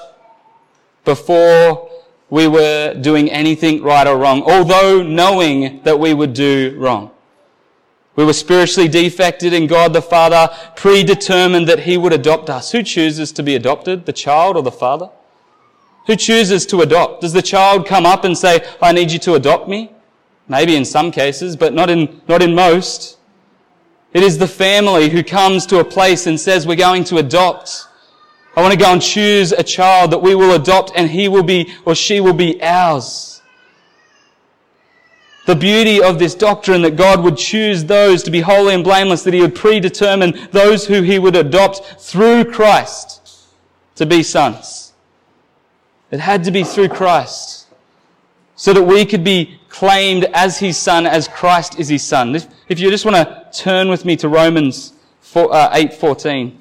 before 1.05 1.90
we 2.31 2.47
were 2.47 2.95
doing 2.95 3.29
anything 3.29 3.83
right 3.83 4.07
or 4.07 4.17
wrong, 4.17 4.41
although 4.43 5.03
knowing 5.03 5.83
that 5.83 5.99
we 5.99 6.13
would 6.13 6.33
do 6.33 6.75
wrong. 6.79 7.11
We 8.15 8.23
were 8.23 8.33
spiritually 8.33 8.87
defected 8.87 9.53
and 9.53 9.67
God 9.67 9.91
the 9.91 10.01
Father 10.01 10.49
predetermined 10.77 11.67
that 11.67 11.81
He 11.81 11.97
would 11.97 12.13
adopt 12.13 12.49
us. 12.49 12.71
Who 12.71 12.83
chooses 12.83 13.33
to 13.33 13.43
be 13.43 13.55
adopted? 13.55 14.05
The 14.05 14.13
child 14.13 14.55
or 14.55 14.63
the 14.63 14.71
father? 14.71 15.09
Who 16.07 16.15
chooses 16.15 16.65
to 16.67 16.81
adopt? 16.81 17.21
Does 17.21 17.33
the 17.33 17.41
child 17.41 17.85
come 17.85 18.05
up 18.05 18.23
and 18.23 18.37
say, 18.37 18.65
I 18.81 18.93
need 18.93 19.11
you 19.11 19.19
to 19.19 19.35
adopt 19.35 19.67
me? 19.67 19.91
Maybe 20.47 20.75
in 20.75 20.85
some 20.85 21.11
cases, 21.11 21.57
but 21.57 21.73
not 21.73 21.89
in, 21.89 22.21
not 22.29 22.41
in 22.41 22.55
most. 22.55 23.17
It 24.13 24.23
is 24.23 24.37
the 24.37 24.47
family 24.47 25.09
who 25.09 25.23
comes 25.23 25.65
to 25.67 25.79
a 25.79 25.85
place 25.85 26.27
and 26.27 26.39
says, 26.39 26.65
we're 26.65 26.75
going 26.75 27.03
to 27.05 27.17
adopt. 27.17 27.87
I 28.55 28.61
want 28.61 28.73
to 28.73 28.79
go 28.79 28.91
and 28.91 29.01
choose 29.01 29.51
a 29.51 29.63
child 29.63 30.11
that 30.11 30.21
we 30.21 30.35
will 30.35 30.53
adopt 30.53 30.91
and 30.95 31.09
he 31.09 31.27
will 31.27 31.43
be 31.43 31.73
or 31.85 31.95
she 31.95 32.19
will 32.19 32.33
be 32.33 32.61
ours. 32.61 33.41
The 35.45 35.55
beauty 35.55 36.01
of 36.01 36.19
this 36.19 36.35
doctrine 36.35 36.81
that 36.83 36.95
God 36.95 37.23
would 37.23 37.37
choose 37.37 37.85
those 37.85 38.23
to 38.23 38.31
be 38.31 38.41
holy 38.41 38.75
and 38.75 38.83
blameless, 38.83 39.23
that 39.23 39.33
He 39.33 39.41
would 39.41 39.55
predetermine 39.55 40.47
those 40.51 40.85
who 40.85 41.01
He 41.01 41.17
would 41.17 41.35
adopt 41.35 41.99
through 41.99 42.45
Christ 42.45 43.47
to 43.95 44.05
be 44.05 44.21
sons. 44.21 44.93
It 46.11 46.19
had 46.19 46.43
to 46.43 46.51
be 46.51 46.63
through 46.63 46.89
Christ. 46.89 47.67
so 48.55 48.73
that 48.73 48.83
we 48.83 49.03
could 49.05 49.23
be 49.23 49.59
claimed 49.69 50.25
as 50.33 50.59
his 50.59 50.77
son, 50.77 51.07
as 51.07 51.27
Christ 51.27 51.79
is 51.79 51.89
his 51.89 52.03
son. 52.03 52.35
If, 52.35 52.79
you 52.79 52.91
just 52.91 53.05
want 53.05 53.15
to 53.15 53.49
turn 53.51 53.89
with 53.89 54.05
me 54.05 54.15
to 54.17 54.29
Romans 54.29 54.93
4, 55.21 55.51
uh, 55.51 55.75
8.14. 55.75 56.60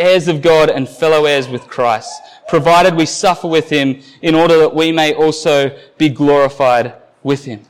heirs 0.00 0.28
of 0.28 0.42
God 0.42 0.70
and 0.70 0.88
fellow 0.88 1.24
heirs 1.26 1.48
with 1.48 1.68
Christ, 1.68 2.12
provided 2.48 2.94
we 2.94 3.06
suffer 3.06 3.46
with 3.46 3.68
Him 3.70 4.02
in 4.22 4.34
order 4.34 4.58
that 4.58 4.74
we 4.74 4.92
may 4.92 5.14
also 5.14 5.76
be 5.98 6.08
glorified 6.08 6.94
with 7.22 7.44
Him. 7.44 7.62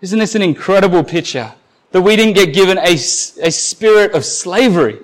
Isn't 0.00 0.18
this 0.18 0.34
an 0.34 0.42
incredible 0.42 1.04
picture? 1.04 1.52
That 1.92 2.02
we 2.02 2.16
didn't 2.16 2.34
get 2.34 2.54
given 2.54 2.78
a, 2.78 2.94
a 2.94 3.50
spirit 3.50 4.12
of 4.14 4.24
slavery. 4.24 5.00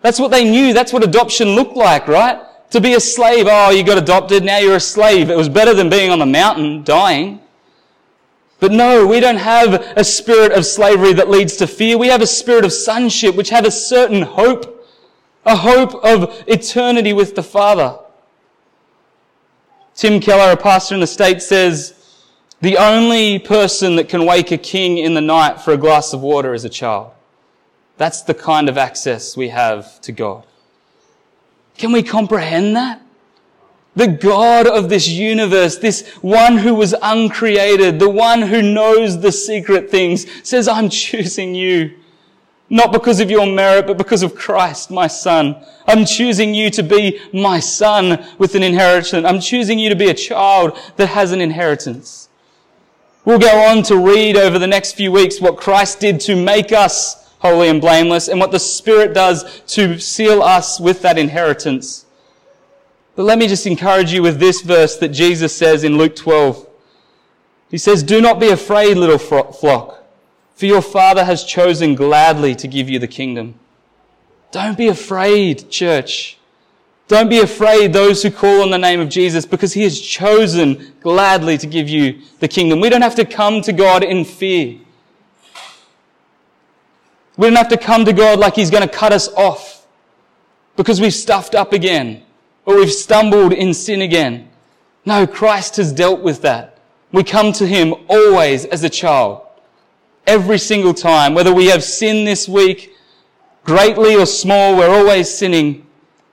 That's 0.00 0.18
what 0.18 0.30
they 0.30 0.48
knew. 0.48 0.72
That's 0.72 0.92
what 0.92 1.04
adoption 1.04 1.50
looked 1.50 1.76
like, 1.76 2.08
right? 2.08 2.40
To 2.70 2.80
be 2.80 2.94
a 2.94 3.00
slave. 3.00 3.46
Oh, 3.48 3.70
you 3.70 3.84
got 3.84 3.98
adopted. 3.98 4.42
Now 4.44 4.58
you're 4.58 4.76
a 4.76 4.80
slave. 4.80 5.30
It 5.30 5.36
was 5.36 5.48
better 5.48 5.74
than 5.74 5.90
being 5.90 6.10
on 6.10 6.18
the 6.18 6.26
mountain 6.26 6.84
dying. 6.84 7.40
But 8.58 8.72
no, 8.72 9.06
we 9.06 9.20
don't 9.20 9.36
have 9.36 9.74
a 9.96 10.02
spirit 10.02 10.52
of 10.52 10.64
slavery 10.64 11.12
that 11.12 11.28
leads 11.28 11.56
to 11.58 11.66
fear. 11.66 11.98
We 11.98 12.08
have 12.08 12.22
a 12.22 12.26
spirit 12.26 12.64
of 12.64 12.72
sonship, 12.72 13.36
which 13.36 13.50
have 13.50 13.66
a 13.66 13.70
certain 13.70 14.22
hope, 14.22 14.75
a 15.46 15.56
hope 15.56 15.94
of 16.04 16.44
eternity 16.46 17.12
with 17.12 17.34
the 17.36 17.42
Father. 17.42 17.98
Tim 19.94 20.20
Keller, 20.20 20.52
a 20.52 20.56
pastor 20.56 20.94
in 20.94 21.00
the 21.00 21.06
States, 21.06 21.46
says, 21.46 21.94
the 22.60 22.76
only 22.76 23.38
person 23.38 23.96
that 23.96 24.08
can 24.08 24.26
wake 24.26 24.50
a 24.50 24.58
king 24.58 24.98
in 24.98 25.14
the 25.14 25.20
night 25.20 25.60
for 25.60 25.72
a 25.72 25.76
glass 25.76 26.12
of 26.12 26.20
water 26.20 26.52
is 26.52 26.64
a 26.64 26.68
child. 26.68 27.12
That's 27.96 28.22
the 28.22 28.34
kind 28.34 28.68
of 28.68 28.76
access 28.76 29.36
we 29.36 29.48
have 29.48 30.00
to 30.02 30.12
God. 30.12 30.44
Can 31.78 31.92
we 31.92 32.02
comprehend 32.02 32.76
that? 32.76 33.02
The 33.94 34.08
God 34.08 34.66
of 34.66 34.90
this 34.90 35.08
universe, 35.08 35.78
this 35.78 36.06
one 36.20 36.58
who 36.58 36.74
was 36.74 36.94
uncreated, 37.00 37.98
the 37.98 38.10
one 38.10 38.42
who 38.42 38.60
knows 38.60 39.20
the 39.20 39.32
secret 39.32 39.90
things, 39.90 40.26
says, 40.46 40.68
I'm 40.68 40.88
choosing 40.90 41.54
you. 41.54 41.94
Not 42.68 42.92
because 42.92 43.20
of 43.20 43.30
your 43.30 43.46
merit, 43.46 43.86
but 43.86 43.96
because 43.96 44.22
of 44.22 44.34
Christ, 44.34 44.90
my 44.90 45.06
son. 45.06 45.56
I'm 45.86 46.04
choosing 46.04 46.52
you 46.52 46.68
to 46.70 46.82
be 46.82 47.20
my 47.32 47.60
son 47.60 48.24
with 48.38 48.54
an 48.56 48.62
inheritance. 48.62 49.24
I'm 49.24 49.40
choosing 49.40 49.78
you 49.78 49.88
to 49.88 49.96
be 49.96 50.10
a 50.10 50.14
child 50.14 50.76
that 50.96 51.06
has 51.06 51.30
an 51.30 51.40
inheritance. 51.40 52.28
We'll 53.24 53.38
go 53.38 53.66
on 53.66 53.82
to 53.84 53.96
read 53.96 54.36
over 54.36 54.58
the 54.58 54.66
next 54.66 54.92
few 54.92 55.12
weeks 55.12 55.40
what 55.40 55.56
Christ 55.56 56.00
did 56.00 56.20
to 56.22 56.36
make 56.36 56.72
us 56.72 57.34
holy 57.38 57.68
and 57.68 57.80
blameless 57.80 58.28
and 58.28 58.40
what 58.40 58.50
the 58.50 58.58
Spirit 58.58 59.14
does 59.14 59.60
to 59.68 59.98
seal 59.98 60.42
us 60.42 60.80
with 60.80 61.02
that 61.02 61.18
inheritance. 61.18 62.06
But 63.14 63.24
let 63.24 63.38
me 63.38 63.48
just 63.48 63.66
encourage 63.66 64.12
you 64.12 64.22
with 64.22 64.38
this 64.38 64.60
verse 64.60 64.96
that 64.98 65.08
Jesus 65.08 65.56
says 65.56 65.84
in 65.84 65.96
Luke 65.96 66.16
12. 66.16 66.66
He 67.70 67.78
says, 67.78 68.02
Do 68.02 68.20
not 68.20 68.38
be 68.38 68.48
afraid, 68.48 68.96
little 68.96 69.18
flock, 69.18 70.04
for 70.56 70.66
your 70.66 70.82
Father 70.82 71.24
has 71.24 71.44
chosen 71.44 71.94
gladly 71.94 72.54
to 72.56 72.66
give 72.66 72.88
you 72.88 72.98
the 72.98 73.06
kingdom. 73.06 73.54
Don't 74.50 74.76
be 74.76 74.88
afraid, 74.88 75.70
church. 75.70 76.38
Don't 77.08 77.28
be 77.28 77.40
afraid, 77.40 77.92
those 77.92 78.22
who 78.22 78.30
call 78.30 78.62
on 78.62 78.70
the 78.70 78.78
name 78.78 78.98
of 78.98 79.10
Jesus, 79.10 79.44
because 79.44 79.74
he 79.74 79.82
has 79.82 80.00
chosen 80.00 80.94
gladly 81.00 81.58
to 81.58 81.66
give 81.66 81.88
you 81.88 82.22
the 82.40 82.48
kingdom. 82.48 82.80
We 82.80 82.88
don't 82.88 83.02
have 83.02 83.14
to 83.16 83.24
come 83.24 83.60
to 83.62 83.72
God 83.72 84.02
in 84.02 84.24
fear. 84.24 84.78
We 87.36 87.48
don't 87.48 87.56
have 87.56 87.68
to 87.68 87.76
come 87.76 88.06
to 88.06 88.14
God 88.14 88.38
like 88.38 88.54
he's 88.54 88.70
going 88.70 88.82
to 88.82 88.88
cut 88.88 89.12
us 89.12 89.28
off 89.34 89.86
because 90.74 91.02
we've 91.02 91.14
stuffed 91.14 91.54
up 91.54 91.74
again 91.74 92.22
or 92.64 92.76
we've 92.76 92.90
stumbled 92.90 93.52
in 93.52 93.74
sin 93.74 94.00
again. 94.00 94.48
No, 95.04 95.26
Christ 95.26 95.76
has 95.76 95.92
dealt 95.92 96.22
with 96.22 96.40
that. 96.42 96.78
We 97.12 97.22
come 97.22 97.52
to 97.52 97.66
him 97.66 97.94
always 98.08 98.64
as 98.64 98.82
a 98.84 98.88
child. 98.88 99.45
Every 100.26 100.58
single 100.58 100.94
time, 100.94 101.34
whether 101.34 101.54
we 101.54 101.66
have 101.66 101.84
sinned 101.84 102.26
this 102.26 102.48
week, 102.48 102.94
greatly 103.64 104.16
or 104.16 104.26
small, 104.26 104.76
we're 104.76 104.90
always 104.90 105.32
sinning. 105.32 105.86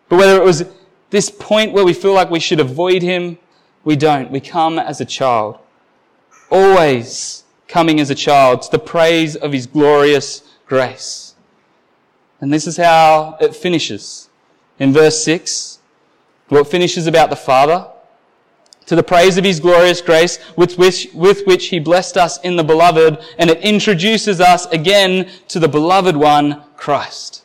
But 0.10 0.18
whether 0.18 0.42
it 0.42 0.44
was 0.44 0.66
this 1.10 1.30
point 1.30 1.74
where 1.74 1.86
we 1.86 1.94
feel 1.94 2.14
like 2.14 2.30
we 2.30 2.40
should 2.40 2.60
avoid 2.60 3.02
him, 3.02 3.38
we 3.84 3.96
don't. 3.96 4.32
We 4.32 4.40
come 4.40 4.80
as 4.80 5.00
a 5.00 5.06
child. 5.06 5.60
Always 6.50 7.44
coming 7.68 8.00
as 8.00 8.10
a 8.10 8.16
child 8.16 8.64
to 8.64 8.72
the 8.72 8.80
praise 8.80 9.36
of 9.36 9.52
his 9.52 9.68
glorious 9.68 10.44
grace. 10.66 11.36
And 12.40 12.52
this 12.52 12.68
is 12.68 12.78
how 12.78 13.38
it 13.40 13.56
finishes. 13.56 14.30
In 14.80 14.92
verse 14.92 15.24
6, 15.24 15.80
what 16.50 16.68
finishes 16.68 17.08
about 17.08 17.30
the 17.30 17.36
Father, 17.36 17.88
to 18.86 18.96
the 18.96 19.04
praise 19.04 19.38
of 19.38 19.44
his 19.44 19.60
glorious 19.60 20.02
grace 20.02 20.40
with 20.56 20.78
which, 20.78 21.10
with 21.14 21.46
which 21.46 21.68
he 21.68 21.80
blessed 21.80 22.18
us 22.18 22.40
in 22.42 22.56
the 22.56 22.64
beloved, 22.64 23.20
and 23.38 23.50
it 23.50 23.60
introduces 23.62 24.42
us 24.42 24.66
again 24.68 25.30
to 25.48 25.60
the 25.60 25.68
beloved 25.68 26.16
one, 26.16 26.64
Christ. 26.76 27.44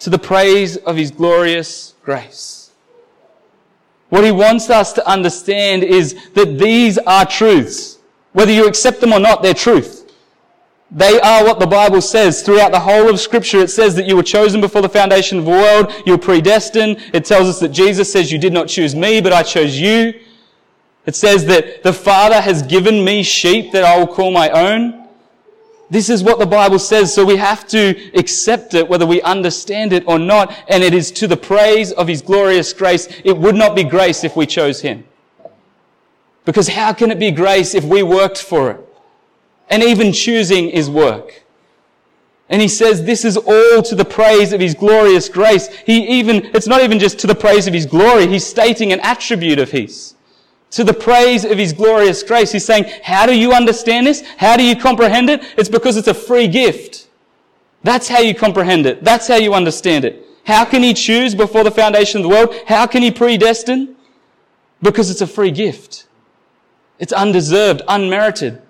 To 0.00 0.10
the 0.10 0.18
praise 0.18 0.76
of 0.78 0.96
his 0.96 1.10
glorious 1.10 1.94
grace. 2.02 2.70
What 4.08 4.24
he 4.24 4.32
wants 4.32 4.70
us 4.70 4.92
to 4.94 5.08
understand 5.08 5.84
is 5.84 6.16
that 6.34 6.58
these 6.58 6.98
are 6.98 7.24
truths. 7.24 7.98
Whether 8.32 8.52
you 8.52 8.66
accept 8.66 9.00
them 9.00 9.12
or 9.12 9.20
not, 9.20 9.42
they're 9.42 9.54
truth. 9.54 9.99
They 10.92 11.20
are 11.20 11.44
what 11.44 11.60
the 11.60 11.66
Bible 11.66 12.00
says. 12.00 12.42
Throughout 12.42 12.72
the 12.72 12.80
whole 12.80 13.08
of 13.08 13.20
scripture, 13.20 13.58
it 13.58 13.70
says 13.70 13.94
that 13.94 14.06
you 14.06 14.16
were 14.16 14.24
chosen 14.24 14.60
before 14.60 14.82
the 14.82 14.88
foundation 14.88 15.38
of 15.38 15.44
the 15.44 15.50
world. 15.52 15.92
You 16.04 16.12
were 16.12 16.18
predestined. 16.18 16.98
It 17.12 17.24
tells 17.24 17.48
us 17.48 17.60
that 17.60 17.68
Jesus 17.68 18.12
says, 18.12 18.32
you 18.32 18.38
did 18.38 18.52
not 18.52 18.66
choose 18.68 18.96
me, 18.96 19.20
but 19.20 19.32
I 19.32 19.44
chose 19.44 19.78
you. 19.78 20.20
It 21.06 21.14
says 21.14 21.46
that 21.46 21.82
the 21.84 21.92
Father 21.92 22.40
has 22.40 22.62
given 22.62 23.04
me 23.04 23.22
sheep 23.22 23.72
that 23.72 23.84
I 23.84 23.98
will 23.98 24.06
call 24.06 24.32
my 24.32 24.50
own. 24.50 25.08
This 25.90 26.08
is 26.08 26.22
what 26.22 26.38
the 26.38 26.46
Bible 26.46 26.78
says, 26.78 27.12
so 27.12 27.24
we 27.24 27.36
have 27.36 27.66
to 27.68 28.10
accept 28.14 28.74
it 28.74 28.88
whether 28.88 29.06
we 29.06 29.20
understand 29.22 29.92
it 29.92 30.04
or 30.06 30.20
not, 30.20 30.54
and 30.68 30.84
it 30.84 30.94
is 30.94 31.10
to 31.12 31.26
the 31.26 31.36
praise 31.36 31.90
of 31.92 32.06
His 32.06 32.22
glorious 32.22 32.72
grace. 32.72 33.08
It 33.24 33.36
would 33.36 33.56
not 33.56 33.74
be 33.74 33.82
grace 33.82 34.22
if 34.22 34.36
we 34.36 34.46
chose 34.46 34.80
Him. 34.80 35.04
Because 36.44 36.68
how 36.68 36.92
can 36.92 37.10
it 37.10 37.18
be 37.18 37.32
grace 37.32 37.74
if 37.74 37.84
we 37.84 38.02
worked 38.02 38.40
for 38.40 38.70
it? 38.70 38.89
And 39.70 39.82
even 39.82 40.12
choosing 40.12 40.68
is 40.68 40.90
work. 40.90 41.44
And 42.48 42.60
he 42.60 42.66
says 42.66 43.04
this 43.04 43.24
is 43.24 43.36
all 43.36 43.80
to 43.82 43.94
the 43.94 44.04
praise 44.04 44.52
of 44.52 44.60
his 44.60 44.74
glorious 44.74 45.28
grace. 45.28 45.68
He 45.86 46.18
even, 46.18 46.46
it's 46.52 46.66
not 46.66 46.82
even 46.82 46.98
just 46.98 47.20
to 47.20 47.28
the 47.28 47.34
praise 47.34 47.68
of 47.68 47.72
his 47.72 47.86
glory. 47.86 48.26
He's 48.26 48.44
stating 48.44 48.92
an 48.92 48.98
attribute 49.00 49.60
of 49.60 49.70
his. 49.70 50.14
To 50.72 50.82
the 50.82 50.92
praise 50.92 51.44
of 51.44 51.58
his 51.58 51.72
glorious 51.72 52.24
grace. 52.24 52.50
He's 52.50 52.64
saying, 52.64 52.86
how 53.04 53.24
do 53.26 53.38
you 53.38 53.52
understand 53.52 54.08
this? 54.08 54.22
How 54.36 54.56
do 54.56 54.64
you 54.64 54.74
comprehend 54.74 55.30
it? 55.30 55.42
It's 55.56 55.68
because 55.68 55.96
it's 55.96 56.08
a 56.08 56.14
free 56.14 56.48
gift. 56.48 57.08
That's 57.84 58.08
how 58.08 58.18
you 58.18 58.34
comprehend 58.34 58.86
it. 58.86 59.04
That's 59.04 59.28
how 59.28 59.36
you 59.36 59.54
understand 59.54 60.04
it. 60.04 60.26
How 60.44 60.64
can 60.64 60.82
he 60.82 60.92
choose 60.92 61.34
before 61.34 61.62
the 61.62 61.70
foundation 61.70 62.18
of 62.18 62.22
the 62.24 62.28
world? 62.28 62.54
How 62.66 62.86
can 62.86 63.02
he 63.02 63.12
predestine? 63.12 63.94
Because 64.82 65.10
it's 65.10 65.20
a 65.20 65.26
free 65.26 65.50
gift. 65.52 66.06
It's 66.98 67.12
undeserved, 67.12 67.82
unmerited. 67.86 68.60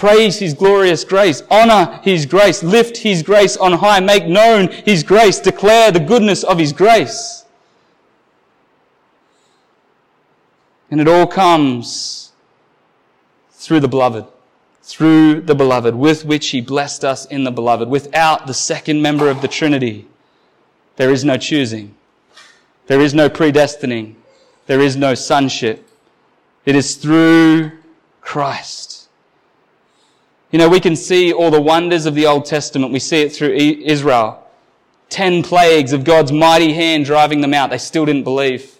Praise 0.00 0.38
His 0.38 0.54
glorious 0.54 1.04
grace. 1.04 1.42
Honor 1.50 2.00
His 2.02 2.24
grace. 2.24 2.62
Lift 2.62 2.96
His 2.96 3.22
grace 3.22 3.58
on 3.58 3.72
high. 3.72 4.00
Make 4.00 4.26
known 4.26 4.68
His 4.68 5.02
grace. 5.02 5.38
Declare 5.38 5.90
the 5.90 6.00
goodness 6.00 6.42
of 6.42 6.56
His 6.56 6.72
grace. 6.72 7.44
And 10.90 11.02
it 11.02 11.06
all 11.06 11.26
comes 11.26 12.32
through 13.50 13.80
the 13.80 13.88
beloved. 13.88 14.24
Through 14.82 15.42
the 15.42 15.54
beloved, 15.54 15.94
with 15.94 16.24
which 16.24 16.48
He 16.48 16.62
blessed 16.62 17.04
us 17.04 17.26
in 17.26 17.44
the 17.44 17.50
beloved. 17.50 17.90
Without 17.90 18.46
the 18.46 18.54
second 18.54 19.02
member 19.02 19.28
of 19.28 19.42
the 19.42 19.48
Trinity, 19.48 20.08
there 20.96 21.10
is 21.10 21.26
no 21.26 21.36
choosing. 21.36 21.94
There 22.86 23.02
is 23.02 23.12
no 23.12 23.28
predestining. 23.28 24.14
There 24.66 24.80
is 24.80 24.96
no 24.96 25.14
sonship. 25.14 25.86
It 26.64 26.74
is 26.74 26.94
through 26.94 27.72
Christ. 28.22 28.89
You 30.50 30.58
know, 30.58 30.68
we 30.68 30.80
can 30.80 30.96
see 30.96 31.32
all 31.32 31.50
the 31.50 31.60
wonders 31.60 32.06
of 32.06 32.14
the 32.14 32.26
Old 32.26 32.44
Testament. 32.44 32.92
We 32.92 32.98
see 32.98 33.22
it 33.22 33.32
through 33.32 33.52
Israel. 33.54 34.44
ten 35.08 35.42
plagues 35.42 35.92
of 35.92 36.04
God's 36.04 36.32
mighty 36.32 36.72
hand 36.72 37.04
driving 37.04 37.40
them 37.40 37.54
out, 37.54 37.70
they 37.70 37.78
still 37.78 38.06
didn't 38.06 38.24
believe. 38.24 38.78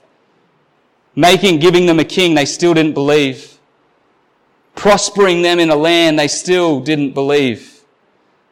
Making, 1.15 1.59
giving 1.59 1.87
them 1.87 1.99
a 1.99 2.05
king, 2.05 2.35
they 2.35 2.45
still 2.47 2.73
didn't 2.73 2.95
believe. 2.95 3.59
Prospering 4.75 5.43
them 5.43 5.59
in 5.59 5.71
a 5.71 5.77
land, 5.77 6.19
they 6.19 6.29
still 6.29 6.81
didn't 6.81 7.13
believe. 7.13 7.70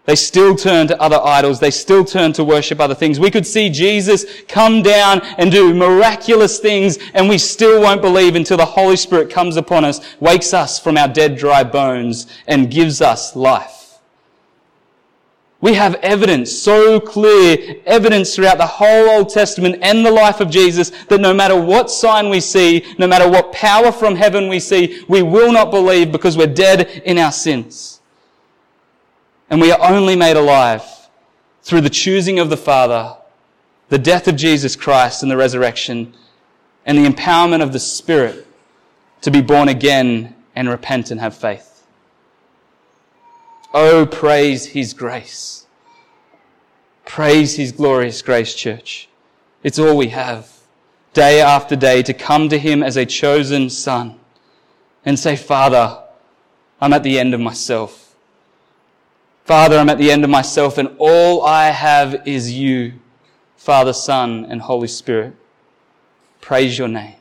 They 0.09 0.17
still 0.17 0.57
turn 0.57 0.87
to 0.87 0.99
other 1.03 1.21
idols. 1.23 1.61
They 1.61 1.71
still 1.71 2.03
turn 2.03 2.33
to 2.33 2.43
worship 2.43 2.81
other 2.81 2.95
things. 2.95 3.21
We 3.21 3.31
could 3.31 3.47
see 3.47 3.69
Jesus 3.69 4.25
come 4.49 4.81
down 4.81 5.21
and 5.37 5.53
do 5.53 5.75
miraculous 5.75 6.59
things 6.59 6.99
and 7.13 7.29
we 7.29 7.37
still 7.37 7.83
won't 7.83 8.01
believe 8.01 8.35
until 8.35 8.57
the 8.57 8.65
Holy 8.65 8.97
Spirit 8.97 9.29
comes 9.29 9.59
upon 9.59 9.85
us, 9.85 10.01
wakes 10.19 10.55
us 10.55 10.79
from 10.79 10.97
our 10.97 11.09
dead, 11.09 11.37
dry 11.37 11.63
bones 11.63 12.27
and 12.47 12.71
gives 12.71 13.03
us 13.03 13.37
life. 13.37 13.99
We 15.61 15.75
have 15.75 15.97
evidence, 15.97 16.57
so 16.57 17.01
clear 17.01 17.77
evidence 17.85 18.35
throughout 18.35 18.57
the 18.57 18.67
whole 18.67 19.11
Old 19.11 19.29
Testament 19.29 19.77
and 19.83 20.07
the 20.07 20.11
life 20.11 20.41
of 20.41 20.49
Jesus 20.49 20.89
that 21.11 21.21
no 21.21 21.35
matter 21.35 21.61
what 21.61 21.91
sign 21.91 22.31
we 22.31 22.41
see, 22.41 22.87
no 22.99 23.07
matter 23.07 23.29
what 23.29 23.53
power 23.53 23.93
from 23.93 24.17
heaven 24.17 24.49
we 24.49 24.59
see, 24.59 25.05
we 25.07 25.21
will 25.21 25.53
not 25.53 25.71
believe 25.71 26.11
because 26.13 26.39
we're 26.39 26.47
dead 26.47 27.03
in 27.05 27.19
our 27.19 27.33
sins. 27.33 27.98
And 29.51 29.61
we 29.61 29.73
are 29.73 29.91
only 29.91 30.17
made 30.17 30.37
alive 30.37 30.85
through 31.63 31.81
the 31.81 31.91
choosing 31.91 32.39
of 32.39 32.51
the 32.51 32.57
Father, 32.57 33.17
the 33.89 33.99
death 33.99 34.29
of 34.29 34.37
Jesus 34.37 34.77
Christ 34.77 35.23
and 35.23 35.31
the 35.31 35.37
resurrection, 35.37 36.15
and 36.85 36.99
the 36.99 37.09
empowerment 37.09 37.63
of 37.63 37.73
the 37.73 37.79
Spirit 37.79 38.47
to 39.21 39.31
be 39.31 39.41
born 39.41 39.69
again 39.69 40.35
and 40.55 40.69
repent 40.69 41.11
and 41.11 41.21
have 41.21 41.37
faith. 41.37 41.87
Oh, 43.75 44.07
praise 44.07 44.67
His 44.67 44.95
grace. 44.95 45.67
Praise 47.05 47.57
His 47.57 47.73
glorious 47.73 48.23
grace, 48.23 48.55
church. 48.55 49.09
It's 49.63 49.79
all 49.79 49.97
we 49.97 50.09
have, 50.09 50.51
day 51.13 51.41
after 51.41 51.77
day, 51.77 52.03
to 52.03 52.15
come 52.15 52.49
to 52.49 52.59
Him 52.59 52.83
as 52.83 52.97
a 52.97 53.07
chosen 53.07 53.71
son 53.71 54.19
and 55.05 55.19
say, 55.19 55.37
Father, 55.37 56.03
I'm 56.81 56.93
at 56.93 57.03
the 57.03 57.19
end 57.19 57.35
of 57.35 57.41
myself. 57.41 58.08
Father, 59.49 59.79
I'm 59.79 59.89
at 59.89 59.97
the 59.97 60.11
end 60.11 60.25
of 60.25 60.31
myself 60.31 60.77
and 60.77 60.95
all 60.99 61.43
I 61.43 61.71
have 61.71 62.29
is 62.29 62.53
you, 62.53 62.93
Father, 63.57 63.95
Son, 63.95 64.45
and 64.45 64.61
Holy 64.61 64.89
Spirit. 64.89 65.35
Praise 66.43 66.77
your 66.77 66.87
name. 66.87 67.18